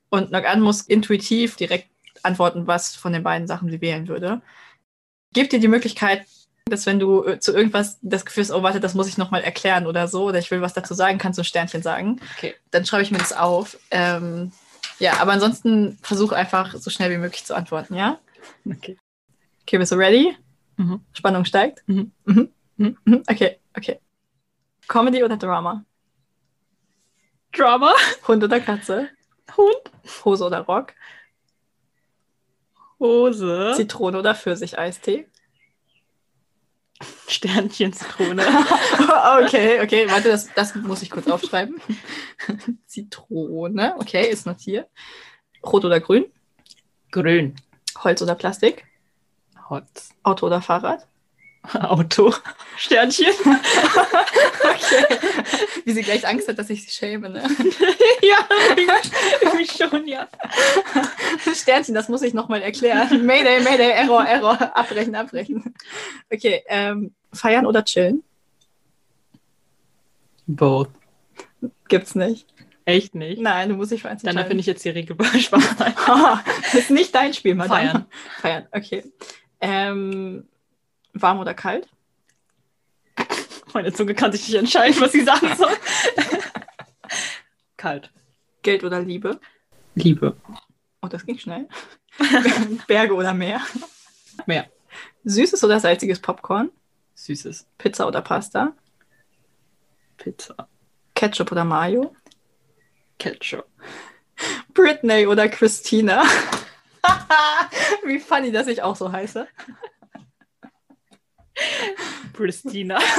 [0.08, 1.90] Und Nogan muss intuitiv direkt
[2.24, 4.42] antworten, was von den beiden Sachen sie wählen würde.
[5.34, 6.26] Gibt dir die Möglichkeit,
[6.68, 9.44] dass wenn du äh, zu irgendwas das Gefühl hast, oh warte, das muss ich nochmal
[9.44, 12.20] erklären oder so, oder ich will was dazu sagen, kannst du ein Sternchen sagen.
[12.38, 12.56] Okay.
[12.72, 13.78] Dann schreibe ich mir das auf.
[13.92, 14.52] Ähm,
[14.98, 18.18] ja, aber ansonsten versuch einfach so schnell wie möglich zu antworten, ja?
[18.66, 18.98] Okay.
[19.62, 20.36] Okay, bist du ready?
[20.78, 21.02] Mhm.
[21.14, 21.84] Spannung steigt?
[21.88, 22.12] Mhm.
[22.26, 22.52] Mhm.
[22.78, 22.98] Mhm.
[23.06, 23.24] Mhm.
[23.28, 24.00] Okay, okay.
[24.88, 25.86] Comedy oder Drama?
[27.52, 27.94] Drama.
[28.28, 29.10] Hund oder Katze?
[29.56, 29.92] Hund.
[30.26, 30.94] Hose oder Rock?
[33.00, 33.74] Hose.
[33.76, 35.28] Zitrone oder Pfirsich-Eistee?
[37.28, 38.44] Sternchen Zitrone.
[39.44, 41.82] okay, okay, warte, das, das muss ich kurz aufschreiben.
[42.86, 44.88] Zitrone, okay, ist notiert.
[45.66, 46.26] Rot oder grün?
[47.12, 47.56] Grün.
[48.04, 48.86] Holz oder Plastik?
[49.70, 49.84] Hot.
[50.24, 51.08] Auto oder Fahrrad?
[51.74, 52.34] Auto.
[52.78, 53.34] Sternchen.
[54.66, 55.18] Okay.
[55.86, 57.42] Wie sie gleich Angst hat, dass ich sie schäme, ne?
[58.22, 58.38] ja,
[59.42, 60.28] irgendwie schon, ja.
[61.54, 63.26] Sternchen, das muss ich nochmal erklären.
[63.26, 64.76] Mayday, Mayday, Error, Error.
[64.76, 65.74] Abbrechen, abbrechen.
[66.32, 68.24] Okay, ähm, feiern oder chillen?
[70.48, 70.90] Both.
[71.88, 72.48] Gibt's nicht.
[72.86, 73.42] Echt nicht?
[73.42, 75.76] Nein, du musst dich für eins Dann finde ich jetzt die Regel Spaß.
[75.78, 77.90] das ist nicht dein Spiel, Madame.
[77.90, 78.06] Feiern.
[78.42, 79.04] Feiern, okay.
[79.62, 80.48] Ähm,
[81.16, 81.88] warm oder kalt?
[83.74, 85.76] Meine Zunge kann sich nicht entscheiden, was sie sagen soll.
[87.78, 88.10] Kalt.
[88.62, 89.40] Geld oder Liebe?
[89.96, 90.38] Liebe.
[91.02, 91.68] Oh, das ging schnell.
[92.88, 93.62] Berge oder Meer?
[94.46, 94.70] Meer.
[95.26, 96.72] Süßes oder salziges Popcorn?
[97.16, 97.68] Süßes.
[97.78, 98.74] Pizza oder Pasta?
[100.18, 100.70] Pizza.
[101.14, 102.16] Ketchup oder Mayo?
[103.20, 103.66] Ketchup.
[104.74, 106.24] Britney oder Christina?
[108.06, 109.48] Wie funny, dass ich auch so heiße.
[112.34, 113.00] Pristina.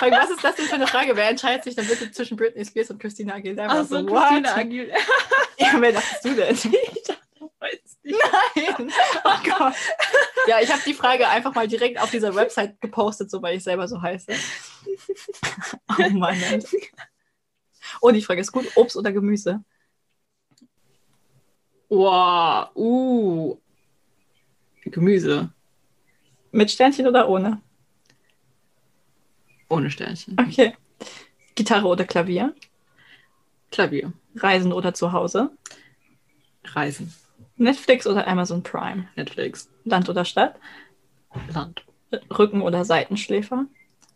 [0.00, 1.16] Was ist das denn für eine Frage?
[1.16, 3.66] Wer entscheidet sich dann bitte zwischen Britney Spears und Christina Aguilera?
[3.68, 4.54] Also, so, Christina?
[4.54, 4.96] Aguilera.
[5.58, 6.56] Ja, wer dachtest du denn?
[7.60, 8.18] Weiß nicht.
[8.56, 8.90] Nein.
[9.24, 9.74] Oh Gott.
[10.46, 13.62] Ja, ich habe die Frage einfach mal direkt auf dieser Website gepostet, so weil ich
[13.62, 14.32] selber so heiße.
[15.98, 16.42] Oh Mann.
[16.50, 16.68] Alter.
[18.00, 18.74] Oh, die Frage ist gut.
[18.74, 19.62] Obst oder Gemüse?
[21.90, 23.58] Wow, uh.
[24.84, 25.52] Gemüse.
[26.52, 27.60] Mit Sternchen oder ohne?
[29.68, 30.36] Ohne Sternchen.
[30.38, 30.74] Okay.
[31.54, 32.54] Gitarre oder Klavier?
[33.70, 34.12] Klavier.
[34.34, 35.50] Reisen oder zu Hause?
[36.64, 37.14] Reisen.
[37.56, 39.08] Netflix oder Amazon Prime?
[39.16, 39.68] Netflix.
[39.84, 40.58] Land oder Stadt?
[41.52, 41.84] Land.
[42.36, 43.66] Rücken- oder Seitenschläfer?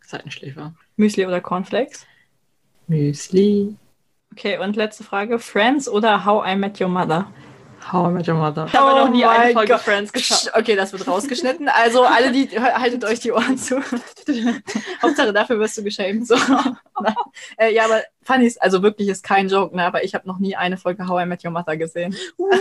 [0.05, 0.75] Seitenschläfer.
[0.97, 2.07] Müsli oder Cornflakes?
[2.89, 3.77] Müsli.
[4.33, 5.39] Okay, und letzte Frage.
[5.39, 7.33] Friends oder How I Met Your Mother?
[7.93, 8.67] How I Met Your Mother.
[8.67, 11.69] Ich habe noch nie eine Folge Folge Friends Psst, Okay, das wird rausgeschnitten.
[11.69, 13.77] Also alle, die haltet euch die Ohren zu.
[15.03, 16.27] Hauptsache dafür wirst du geschämt.
[16.27, 16.37] So.
[17.57, 19.85] Äh, ja, aber funny ist, also wirklich ist kein Joke, ne?
[19.85, 22.15] Aber ich habe noch nie eine Folge How I Met Your Mother gesehen.
[22.37, 22.61] What?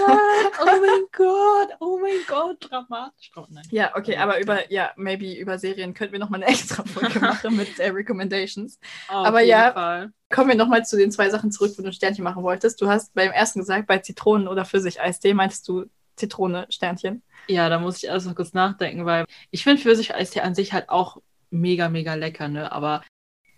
[0.61, 3.31] Oh mein Gott, oh mein Gott, dramatisch.
[3.35, 3.63] Oh, nein.
[3.71, 7.55] Ja, okay, aber über, ja, maybe über Serien könnten wir nochmal eine extra Folge machen
[7.55, 8.79] mit äh, Recommendations.
[9.07, 9.71] Auf Aber ja.
[9.73, 10.11] Fall.
[10.29, 12.81] Kommen wir nochmal zu den zwei Sachen zurück, wo du ein Sternchen machen wolltest.
[12.81, 17.21] Du hast beim ersten gesagt, bei Zitronen- oder Pfirsich-Eistee meintest du Zitrone, Sternchen.
[17.47, 20.89] Ja, da muss ich erst noch kurz nachdenken, weil ich finde Pfirsich-Eistee an sich halt
[20.89, 21.17] auch
[21.49, 22.71] mega, mega lecker, ne?
[22.71, 23.03] Aber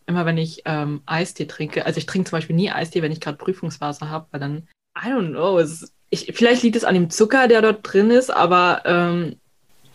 [0.08, 3.22] immer wenn ich ähm, Eistee trinke, also ich trinke zum Beispiel nie Eistee, wenn ich
[3.22, 7.10] gerade Prüfungsphase habe, weil dann, I don't know, es ich, vielleicht liegt es an dem
[7.10, 9.38] Zucker, der dort drin ist, aber ähm,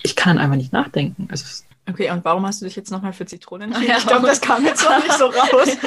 [0.03, 1.29] ich kann dann einfach nicht nachdenken.
[1.31, 1.45] Also
[1.89, 3.91] Okay, und warum hast du dich jetzt nochmal für Zitronen entschieden?
[3.91, 5.69] Ja, ich glaube, das kam jetzt noch nicht so raus.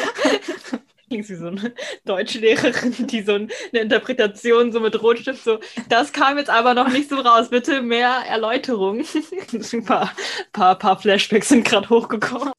[1.14, 1.74] klingt wie so eine
[2.06, 7.10] Deutschlehrerin, die so eine Interpretation so mit Rotstift so, das kam jetzt aber noch nicht
[7.10, 9.06] so raus, bitte mehr Erläuterung.
[9.54, 10.12] Ein paar,
[10.52, 12.52] paar, paar Flashbacks sind gerade hochgekommen.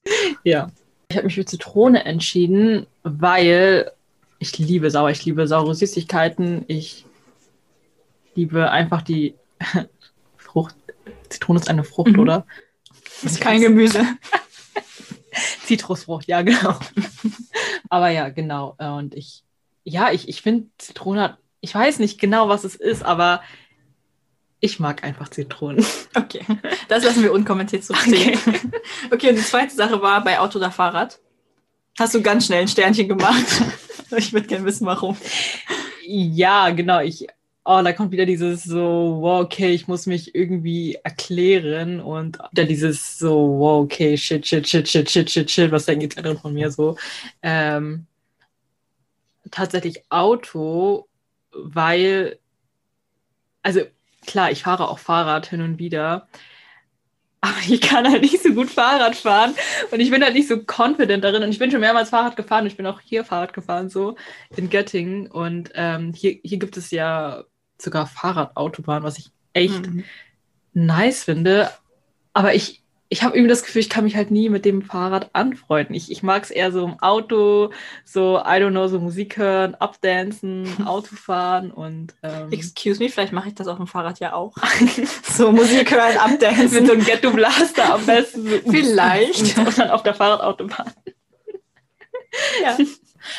[0.44, 0.70] Ja.
[1.14, 3.92] Ich habe mich für Zitrone entschieden, weil
[4.40, 7.06] ich liebe sauer, ich liebe saure Süßigkeiten, ich
[8.34, 9.36] liebe einfach die
[10.36, 10.74] Frucht.
[11.28, 12.18] Zitrone ist eine Frucht, Mhm.
[12.18, 12.46] oder?
[13.22, 14.04] Das ist kein Gemüse.
[15.66, 16.80] Zitrusfrucht, ja, genau.
[17.90, 18.74] Aber ja, genau.
[18.78, 19.44] Und ich,
[19.84, 23.40] ja, ich, ich finde Zitrone hat, ich weiß nicht genau, was es ist, aber
[24.64, 25.84] ich mag einfach Zitronen.
[26.16, 26.44] Okay,
[26.88, 28.38] das lassen wir unkommentiert so stehen.
[28.46, 28.60] Okay.
[29.10, 31.20] Okay, und die zweite Sache war bei Auto oder Fahrrad.
[31.98, 33.44] Hast du ganz schnell ein Sternchen gemacht?
[34.16, 35.16] Ich würde gerne wissen, warum.
[36.06, 37.00] Ja, genau.
[37.00, 37.26] Ich,
[37.64, 42.64] oh, da kommt wieder dieses so, wow, okay, ich muss mich irgendwie erklären und wieder
[42.64, 46.38] dieses so, wow, okay, shit, shit, shit, shit, shit, shit, shit, was denken die anderen
[46.38, 46.96] von mir so?
[47.42, 48.06] Ähm,
[49.50, 51.08] tatsächlich Auto,
[51.50, 52.38] weil,
[53.62, 53.80] also
[54.26, 56.28] klar, ich fahre auch Fahrrad hin und wieder,
[57.40, 59.54] aber ich kann halt nicht so gut Fahrrad fahren.
[59.90, 61.42] Und ich bin halt nicht so confident darin.
[61.42, 64.16] Und ich bin schon mehrmals Fahrrad gefahren, ich bin auch hier Fahrrad gefahren, so
[64.56, 65.26] in Göttingen.
[65.30, 67.44] Und ähm, hier, hier gibt es ja
[67.80, 70.04] sogar Fahrradautobahn, was ich echt Mhm.
[70.74, 71.70] nice finde,
[72.32, 72.83] aber ich,
[73.14, 75.94] ich habe irgendwie das Gefühl, ich kann mich halt nie mit dem Fahrrad anfreunden.
[75.94, 77.70] Ich, ich mag es eher so im Auto,
[78.04, 83.50] so, I don't know, so Musik hören, abdancen, Autofahren und ähm, Excuse me, vielleicht mache
[83.50, 84.56] ich das auf dem Fahrrad ja auch.
[85.22, 86.86] so Musik hören, mit abdancen.
[86.86, 88.50] so einem Ghetto-Blaster am besten.
[88.50, 89.58] So, Vielleicht.
[89.58, 90.92] Und dann auf der Fahrradautobahn.
[92.62, 92.76] Ja.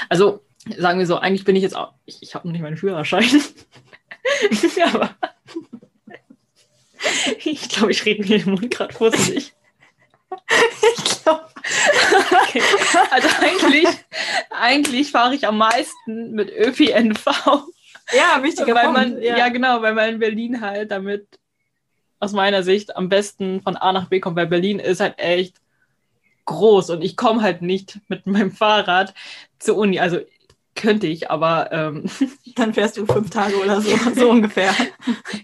[0.10, 0.44] Also,
[0.80, 3.40] sagen wir so, eigentlich bin ich jetzt auch, ich, ich habe noch nicht meinen Führerschein.
[4.84, 5.16] aber
[7.44, 9.55] ich glaube, ich rede mir den Mund gerade vorsichtig.
[10.98, 11.46] Ich glaube,
[12.44, 12.62] Okay.
[13.12, 13.88] Also eigentlich,
[14.52, 17.26] eigentlich fahre ich am meisten mit ÖPNV.
[18.14, 19.00] ja, wichtiger weil Punkt.
[19.00, 19.50] man, ja.
[19.50, 21.28] genau, weil man in Berlin halt damit
[22.20, 25.58] aus meiner Sicht am besten von A nach B kommt, weil Berlin ist halt echt
[26.46, 29.14] groß und ich komme halt nicht mit meinem Fahrrad
[29.60, 30.00] zur Uni.
[30.00, 30.20] Also
[30.76, 32.06] könnte ich, aber ähm,
[32.56, 34.74] Dann fährst du fünf Tage oder so, so ungefähr.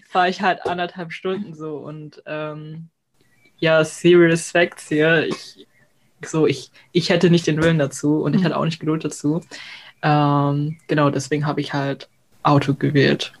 [0.08, 2.90] fahre ich halt anderthalb Stunden so und ähm,
[3.62, 5.26] ja, serious facts hier.
[5.28, 5.66] Ich,
[6.24, 8.44] so, ich, ich hätte nicht den Willen dazu und ich Mhm.
[8.46, 9.40] hatte auch nicht Geduld dazu.
[10.02, 12.08] Ähm, genau, deswegen habe ich halt
[12.42, 13.32] Auto gewählt.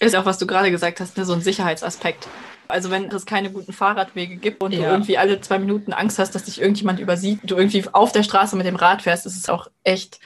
[0.00, 2.26] Ist auch, was du gerade gesagt hast, ne, so ein Sicherheitsaspekt.
[2.68, 4.90] Also wenn es keine guten Fahrradwege gibt und du Ja.
[4.90, 8.56] irgendwie alle zwei Minuten Angst hast, dass dich irgendjemand übersieht, du irgendwie auf der Straße
[8.56, 10.20] mit dem Rad fährst, ist es auch echt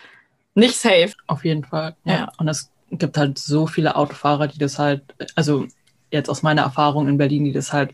[0.55, 1.13] nicht safe.
[1.27, 1.97] Auf jeden Fall.
[2.05, 2.13] Ja.
[2.13, 2.33] Ja.
[2.39, 5.03] Und es gibt halt so viele Autofahrer, die das halt,
[5.35, 5.67] also
[6.13, 7.91] jetzt aus meiner Erfahrung in Berlin, die das halt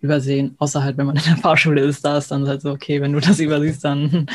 [0.00, 0.56] übersehen.
[0.58, 3.12] Außer halt, wenn man in der Fahrschule ist, da ist dann halt so, okay, wenn
[3.12, 4.26] du das übersiehst, dann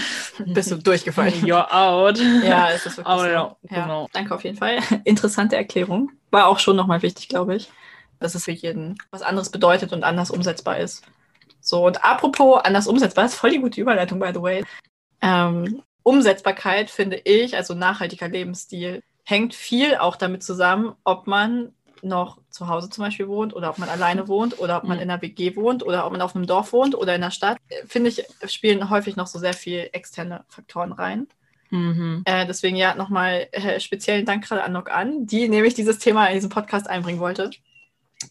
[0.45, 1.33] Bist du durchgefallen.
[1.43, 2.19] you're out.
[2.43, 3.27] Ja, es ist wirklich Aber so.
[3.27, 4.07] ja, Ja, genau.
[4.13, 4.79] Danke auf jeden Fall.
[5.03, 6.11] Interessante Erklärung.
[6.31, 7.69] War auch schon nochmal wichtig, glaube ich,
[8.19, 11.03] dass es für jeden was anderes bedeutet und anders umsetzbar ist.
[11.61, 14.63] So, und apropos anders umsetzbar, ist voll die gute Überleitung, by the way.
[15.21, 21.73] Ähm, Umsetzbarkeit, finde ich, also nachhaltiger Lebensstil, hängt viel auch damit zusammen, ob man
[22.03, 25.09] noch zu Hause zum Beispiel wohnt oder ob man alleine wohnt oder ob man in
[25.09, 27.57] einer WG wohnt oder ob man auf einem Dorf wohnt oder in der Stadt.
[27.69, 31.27] Äh, Finde ich, spielen häufig noch so sehr viel externe Faktoren rein.
[31.69, 32.21] Mhm.
[32.25, 36.27] Äh, deswegen ja nochmal äh, speziellen Dank gerade an Nock an, die nämlich dieses Thema
[36.27, 37.51] in diesen Podcast einbringen wollte.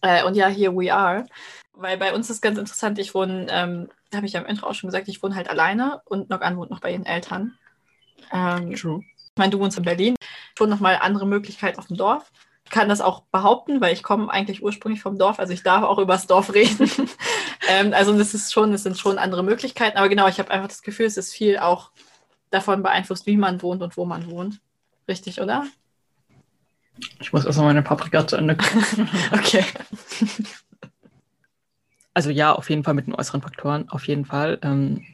[0.00, 1.26] Äh, und ja, here we are.
[1.74, 4.68] Weil bei uns ist ganz interessant, ich wohne, ähm, da habe ich ja im Intro
[4.68, 7.58] auch schon gesagt, ich wohne halt alleine und Nock an wohnt noch bei ihren Eltern.
[8.32, 9.00] Ähm, True.
[9.02, 10.14] ich meine, du wohnst in Berlin,
[10.56, 12.30] schon nochmal andere Möglichkeiten auf dem Dorf.
[12.64, 15.84] Ich kann das auch behaupten, weil ich komme eigentlich ursprünglich vom Dorf, also ich darf
[15.84, 16.90] auch über das Dorf reden.
[17.68, 20.68] ähm, also das ist schon, es sind schon andere Möglichkeiten, aber genau, ich habe einfach
[20.68, 21.90] das Gefühl, es ist viel auch
[22.50, 24.60] davon beeinflusst, wie man wohnt und wo man wohnt.
[25.06, 25.66] Richtig, oder?
[27.20, 29.08] Ich muss erstmal meine Paprika zu Ende kochen.
[29.32, 29.64] Okay.
[32.16, 34.58] Also ja, auf jeden Fall mit den äußeren Faktoren, auf jeden Fall.
[34.62, 35.04] Ähm,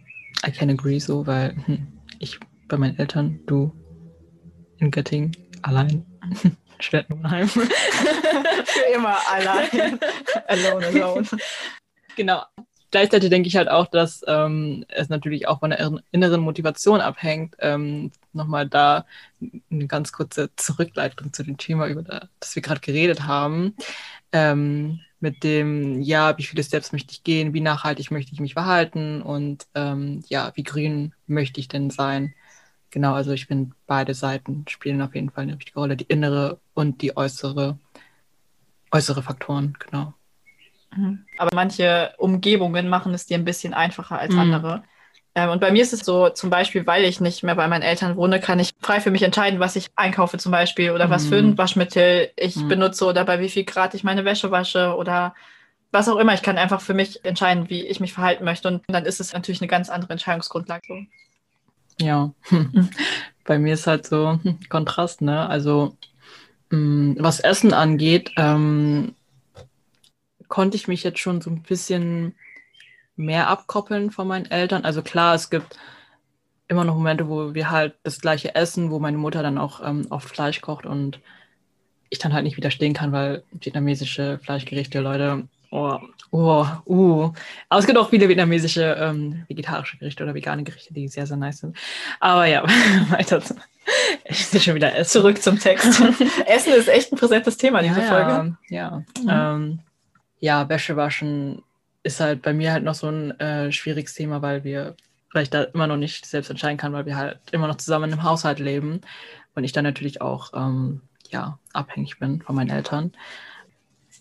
[0.47, 3.73] I can agree so, weil hm, ich bei meinen Eltern, du
[4.77, 6.05] in Göttingen, allein,
[6.81, 7.49] Städtenheim.
[7.49, 9.99] Für immer allein.
[10.49, 11.29] alone, alone.
[12.16, 12.43] Genau.
[12.90, 17.55] Gleichzeitig denke ich halt auch, dass ähm, es natürlich auch von der inneren Motivation abhängt.
[17.61, 19.07] Ähm, Nochmal da
[19.71, 23.75] eine ganz kurze Zurückleitung zu dem Thema, über da, das wir gerade geredet haben.
[24.33, 28.55] Ähm, mit dem, ja, wie viele Steps möchte ich gehen, wie nachhaltig möchte ich mich
[28.55, 32.35] verhalten und ähm, ja, wie grün möchte ich denn sein.
[32.90, 36.59] Genau, also ich finde, beide Seiten spielen auf jeden Fall eine wichtige Rolle, die innere
[36.74, 37.79] und die äußere,
[38.90, 40.14] äußere Faktoren, genau.
[40.96, 41.24] Mhm.
[41.38, 44.40] Aber manche Umgebungen machen es dir ein bisschen einfacher als Mhm.
[44.40, 44.85] andere.
[45.37, 47.83] Ähm, und bei mir ist es so, zum Beispiel, weil ich nicht mehr bei meinen
[47.83, 51.26] Eltern wohne, kann ich frei für mich entscheiden, was ich einkaufe zum Beispiel oder was
[51.26, 51.59] für ein Mhm.
[51.59, 52.68] Waschmittel ich Mhm.
[52.68, 55.35] benutze oder bei wie viel Grad ich meine Wäsche wasche oder
[55.92, 56.35] was auch immer.
[56.35, 58.66] Ich kann einfach für mich entscheiden, wie ich mich verhalten möchte.
[58.66, 61.07] Und dann ist es natürlich eine ganz andere Entscheidungsgrundlage.
[62.01, 62.33] Ja,
[63.45, 65.49] bei mir ist halt so Kontrast, ne?
[65.49, 65.97] Also,
[66.71, 69.15] mh, was Essen angeht, ähm,
[70.49, 72.35] konnte ich mich jetzt schon so ein bisschen
[73.17, 74.85] mehr abkoppeln von meinen Eltern.
[74.85, 75.79] Also klar, es gibt
[76.69, 80.07] immer noch Momente, wo wir halt das gleiche essen, wo meine Mutter dann auch ähm,
[80.11, 81.21] oft Fleisch kocht und
[82.11, 85.98] ich dann halt nicht widerstehen kann, weil vietnamesische Fleischgerichte, Leute, oh,
[86.30, 87.33] oh, uh.
[87.68, 91.37] Aber es gibt auch viele vietnamesische ähm, vegetarische Gerichte oder vegane Gerichte, die sehr, sehr
[91.37, 91.76] nice sind.
[92.20, 92.62] Aber ja,
[93.11, 93.42] weiter.
[94.24, 95.02] Ich will schon wieder.
[95.04, 96.00] Zurück zum Text.
[96.46, 98.56] Essen ist echt ein präsentes Thema, diese ja, Folge.
[98.68, 99.28] Ja, Mhm.
[99.28, 99.80] ähm,
[100.40, 101.62] ja, Wäsche waschen
[102.02, 104.96] ist halt bei mir halt noch so ein äh, schwieriges Thema, weil wir,
[105.33, 108.12] weil ich da immer noch nicht selbst entscheiden kann, weil wir halt immer noch zusammen
[108.12, 109.02] im Haushalt leben
[109.54, 113.12] und ich dann natürlich auch ähm, ja, abhängig bin von meinen Eltern.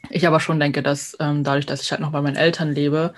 [0.09, 3.13] Ich aber schon denke, dass ähm, dadurch, dass ich halt noch bei meinen Eltern lebe,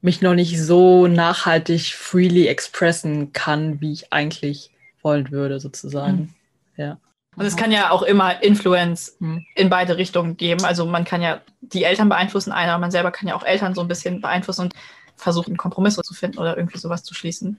[0.00, 4.70] mich noch nicht so nachhaltig freely expressen kann, wie ich eigentlich
[5.02, 6.34] wollen würde, sozusagen.
[6.76, 6.98] Ja.
[7.36, 9.44] Und es kann ja auch immer Influence Mhm.
[9.54, 10.64] in beide Richtungen geben.
[10.64, 13.80] Also man kann ja die Eltern beeinflussen, einer, man selber kann ja auch Eltern so
[13.80, 14.74] ein bisschen beeinflussen und
[15.16, 17.58] versuchen, einen Kompromiss zu finden oder irgendwie sowas zu schließen.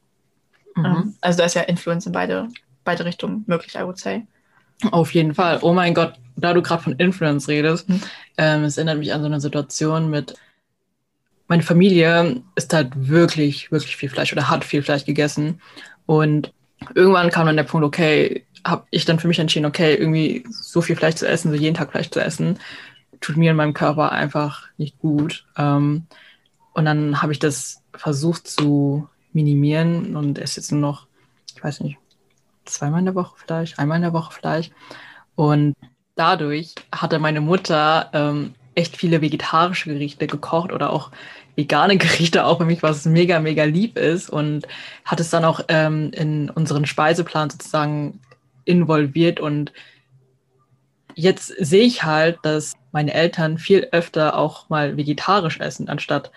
[0.75, 0.85] Mhm.
[0.85, 2.49] Ähm, Also da ist ja Influence in beide,
[2.83, 4.25] beide Richtungen möglich, I would say.
[4.91, 5.59] Auf jeden Fall.
[5.61, 8.01] Oh mein Gott, da du gerade von Influence redest, Mhm.
[8.37, 10.35] ähm, es erinnert mich an so eine Situation mit,
[11.47, 15.61] meine Familie isst halt wirklich, wirklich viel Fleisch oder hat viel Fleisch gegessen.
[16.05, 16.53] Und
[16.93, 20.81] irgendwann kam dann der Punkt, okay, habe ich dann für mich entschieden, okay, irgendwie so
[20.81, 22.59] viel Fleisch zu essen, so jeden Tag Fleisch zu essen,
[23.21, 25.45] tut mir und meinem Körper einfach nicht gut.
[25.55, 26.07] Ähm,
[26.73, 31.07] und dann habe ich das versucht zu minimieren und esse jetzt nur noch,
[31.55, 31.97] ich weiß nicht,
[32.65, 34.73] zweimal in der Woche vielleicht, einmal in der Woche vielleicht.
[35.35, 35.75] Und
[36.15, 41.11] dadurch hatte meine Mutter ähm, echt viele vegetarische Gerichte gekocht oder auch
[41.55, 44.29] vegane Gerichte, auch für mich, was mega, mega lieb ist.
[44.29, 44.67] Und
[45.03, 48.19] hat es dann auch ähm, in unseren Speiseplan sozusagen
[48.65, 49.39] involviert.
[49.39, 49.71] Und
[51.15, 56.31] jetzt sehe ich halt, dass meine Eltern viel öfter auch mal vegetarisch essen, anstatt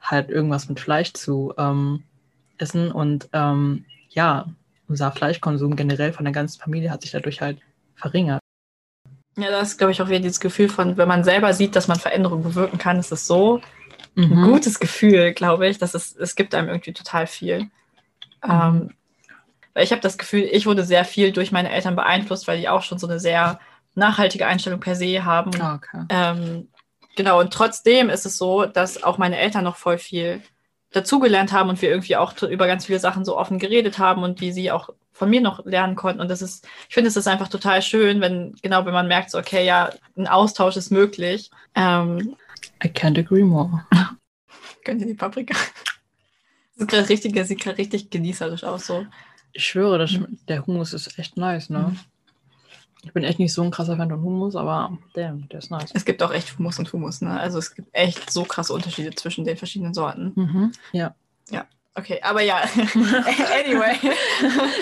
[0.00, 2.04] halt irgendwas mit Fleisch zu ähm,
[2.58, 2.92] essen.
[2.92, 4.46] Und ähm, ja,
[4.88, 7.58] unser Fleischkonsum generell von der ganzen Familie hat sich dadurch halt
[7.94, 8.40] verringert.
[9.36, 11.88] Ja, das ist, glaube ich, auch wieder dieses Gefühl von, wenn man selber sieht, dass
[11.88, 13.60] man Veränderungen bewirken kann, ist es so
[14.16, 14.44] ein Mhm.
[14.44, 15.78] gutes Gefühl, glaube ich.
[15.78, 17.68] Dass es, es gibt einem irgendwie total viel.
[18.42, 18.94] Ähm,
[19.74, 22.68] weil ich habe das Gefühl, ich wurde sehr viel durch meine Eltern beeinflusst, weil die
[22.68, 23.60] auch schon so eine sehr
[23.94, 25.50] nachhaltige Einstellung per se haben.
[25.60, 26.04] Ah, okay.
[26.08, 26.68] Ähm,
[27.14, 30.40] genau, und trotzdem ist es so, dass auch meine Eltern noch voll viel
[30.96, 34.40] dazugelernt haben und wir irgendwie auch über ganz viele Sachen so offen geredet haben und
[34.40, 36.20] wie sie auch von mir noch lernen konnten.
[36.20, 39.30] Und das ist, ich finde, es ist einfach total schön, wenn, genau, wenn man merkt,
[39.30, 41.50] so, okay, ja, ein Austausch ist möglich.
[41.74, 42.36] Ähm,
[42.84, 43.86] I can't agree more.
[44.84, 45.54] könnt ihr die Paprika?
[46.74, 49.06] Das ist gerade richtig, das sieht gerade richtig genießerisch aus, so.
[49.52, 50.18] Ich schwöre, das,
[50.48, 51.78] der Hummus ist echt nice, ne?
[51.78, 51.98] Mhm.
[53.06, 55.90] Ich bin echt nicht so ein krasser Fan von Hummus, aber damn, der ist nice.
[55.94, 57.38] Es gibt auch echt Hummus und Hummus, ne?
[57.38, 60.32] Also es gibt echt so krasse Unterschiede zwischen den verschiedenen Sorten.
[60.34, 60.72] Mhm.
[60.92, 61.14] Ja.
[61.98, 62.56] Okay, aber ja.
[62.76, 63.96] anyway.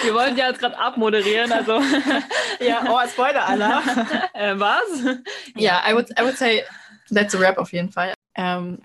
[0.02, 1.80] Wir wollten ja jetzt gerade abmoderieren, also.
[2.60, 3.84] ja, oh, Spoiler-Alarm.
[4.34, 5.22] äh, was?
[5.56, 6.64] Ja, I would, I would say,
[7.10, 8.14] that's a wrap auf jeden Fall.
[8.34, 8.82] Ähm,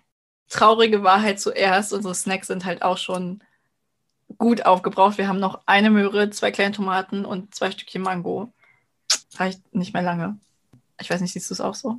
[0.48, 1.92] traurige Wahrheit zuerst.
[1.92, 3.42] Unsere Snacks sind halt auch schon
[4.38, 5.18] gut aufgebraucht.
[5.18, 8.54] Wir haben noch eine Möhre, zwei kleine Tomaten und zwei Stückchen Mango.
[9.40, 10.38] Reicht nicht mehr lange.
[11.00, 11.98] Ich weiß nicht, siehst du es auch so?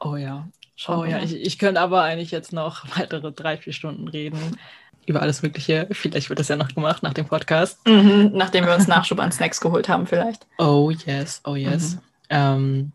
[0.00, 0.48] Oh ja.
[0.76, 4.58] Schon, oh ja, ich, ich könnte aber eigentlich jetzt noch weitere drei, vier Stunden reden
[5.06, 5.86] über alles Mögliche.
[5.90, 7.86] Vielleicht wird das ja noch gemacht nach dem Podcast.
[7.86, 10.46] Mhm, nachdem wir uns Nachschub an Snacks geholt haben, vielleicht.
[10.58, 11.96] Oh yes, oh yes.
[11.96, 12.00] Mhm.
[12.30, 12.92] Ähm,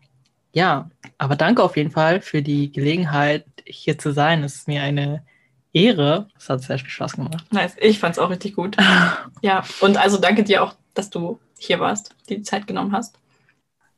[0.52, 4.42] ja, aber danke auf jeden Fall für die Gelegenheit, hier zu sein.
[4.42, 5.22] Es ist mir eine
[5.72, 6.28] Ehre.
[6.36, 7.44] Es hat sehr viel Spaß gemacht.
[7.52, 7.76] Nice.
[7.80, 8.76] Ich fand es auch richtig gut.
[9.42, 13.18] Ja, und also danke dir auch, dass du hier warst, die Zeit genommen hast.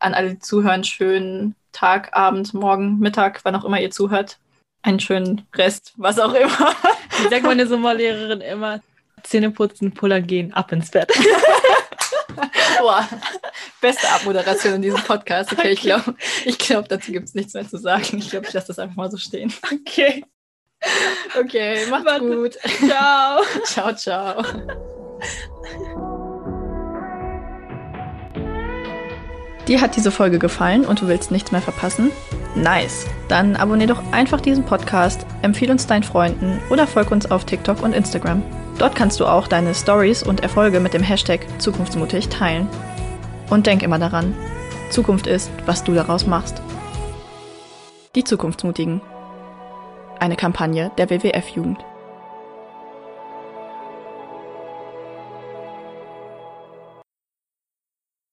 [0.03, 4.38] An alle, die zuhören, schönen Tag, Abend, Morgen, Mittag, wann auch immer ihr zuhört.
[4.82, 6.74] Einen schönen Rest, was auch immer.
[7.18, 8.80] Wie sagt meine Sommerlehrerin immer?
[9.22, 11.09] Zähne putzen, pullern gehen, ab ins Bett.
[12.80, 13.09] Boah,
[13.80, 15.53] beste Abmoderation in diesem Podcast.
[15.53, 18.18] Okay, ich glaube, ich glaub, dazu gibt es nichts mehr zu sagen.
[18.18, 19.53] Ich glaube, ich lasse das einfach mal so stehen.
[19.86, 20.24] Okay.
[21.38, 22.26] Okay, macht's Warte.
[22.26, 22.59] gut.
[22.88, 23.42] Ciao.
[23.64, 24.42] Ciao, ciao.
[29.68, 32.10] Dir hat diese Folge gefallen und du willst nichts mehr verpassen?
[32.54, 33.06] Nice!
[33.28, 37.82] Dann abonnier doch einfach diesen Podcast, empfehle uns deinen Freunden oder folg uns auf TikTok
[37.82, 38.42] und Instagram.
[38.78, 42.68] Dort kannst du auch deine Stories und Erfolge mit dem Hashtag Zukunftsmutig teilen.
[43.50, 44.34] Und denk immer daran,
[44.90, 46.60] Zukunft ist, was du daraus machst.
[48.14, 49.00] Die Zukunftsmutigen.
[50.18, 51.78] Eine Kampagne der WWF-Jugend.